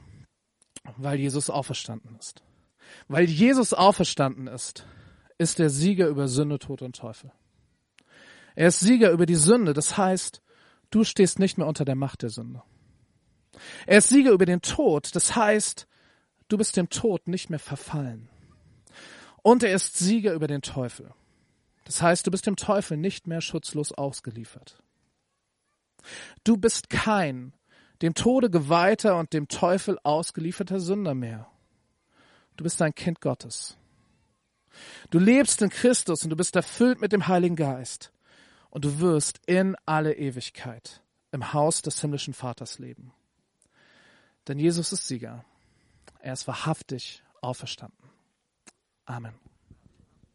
Weil 0.97 1.19
Jesus 1.19 1.49
auferstanden 1.49 2.15
ist. 2.17 2.43
Weil 3.07 3.25
Jesus 3.25 3.73
auferstanden 3.73 4.47
ist, 4.47 4.85
ist 5.37 5.59
er 5.59 5.69
Sieger 5.69 6.07
über 6.07 6.27
Sünde, 6.27 6.59
Tod 6.59 6.81
und 6.81 6.95
Teufel. 6.95 7.31
Er 8.55 8.67
ist 8.67 8.79
Sieger 8.79 9.11
über 9.11 9.25
die 9.25 9.35
Sünde, 9.35 9.73
das 9.73 9.97
heißt, 9.97 10.41
du 10.91 11.03
stehst 11.03 11.39
nicht 11.39 11.57
mehr 11.57 11.67
unter 11.67 11.85
der 11.85 11.95
Macht 11.95 12.21
der 12.21 12.29
Sünde. 12.29 12.61
Er 13.87 13.99
ist 13.99 14.09
Sieger 14.09 14.31
über 14.31 14.45
den 14.45 14.61
Tod, 14.61 15.15
das 15.15 15.35
heißt, 15.35 15.87
du 16.47 16.57
bist 16.57 16.77
dem 16.77 16.89
Tod 16.89 17.27
nicht 17.27 17.49
mehr 17.49 17.59
verfallen. 17.59 18.29
Und 19.41 19.63
er 19.63 19.73
ist 19.73 19.97
Sieger 19.97 20.33
über 20.33 20.47
den 20.47 20.61
Teufel. 20.61 21.11
Das 21.89 22.03
heißt, 22.03 22.27
du 22.27 22.29
bist 22.29 22.45
dem 22.45 22.55
Teufel 22.55 22.97
nicht 22.97 23.25
mehr 23.25 23.41
schutzlos 23.41 23.91
ausgeliefert. 23.91 24.83
Du 26.43 26.55
bist 26.55 26.91
kein 26.91 27.55
dem 28.03 28.13
Tode 28.13 28.51
geweihter 28.51 29.17
und 29.17 29.33
dem 29.33 29.47
Teufel 29.47 29.97
ausgelieferter 30.03 30.79
Sünder 30.79 31.15
mehr. 31.15 31.49
Du 32.57 32.63
bist 32.63 32.79
ein 32.83 32.93
Kind 32.93 33.21
Gottes. 33.21 33.75
Du 35.09 35.17
lebst 35.17 35.63
in 35.63 35.71
Christus 35.71 36.23
und 36.23 36.29
du 36.29 36.35
bist 36.35 36.55
erfüllt 36.55 37.01
mit 37.01 37.11
dem 37.11 37.27
Heiligen 37.27 37.55
Geist. 37.55 38.13
Und 38.69 38.85
du 38.85 38.99
wirst 38.99 39.41
in 39.47 39.75
alle 39.87 40.13
Ewigkeit 40.13 41.01
im 41.31 41.53
Haus 41.53 41.81
des 41.81 41.99
himmlischen 42.01 42.35
Vaters 42.35 42.77
leben. 42.77 43.13
Denn 44.47 44.59
Jesus 44.59 44.93
ist 44.93 45.07
Sieger. 45.07 45.43
Er 46.19 46.33
ist 46.33 46.47
wahrhaftig 46.47 47.23
auferstanden. 47.41 48.11
Amen. 49.05 49.33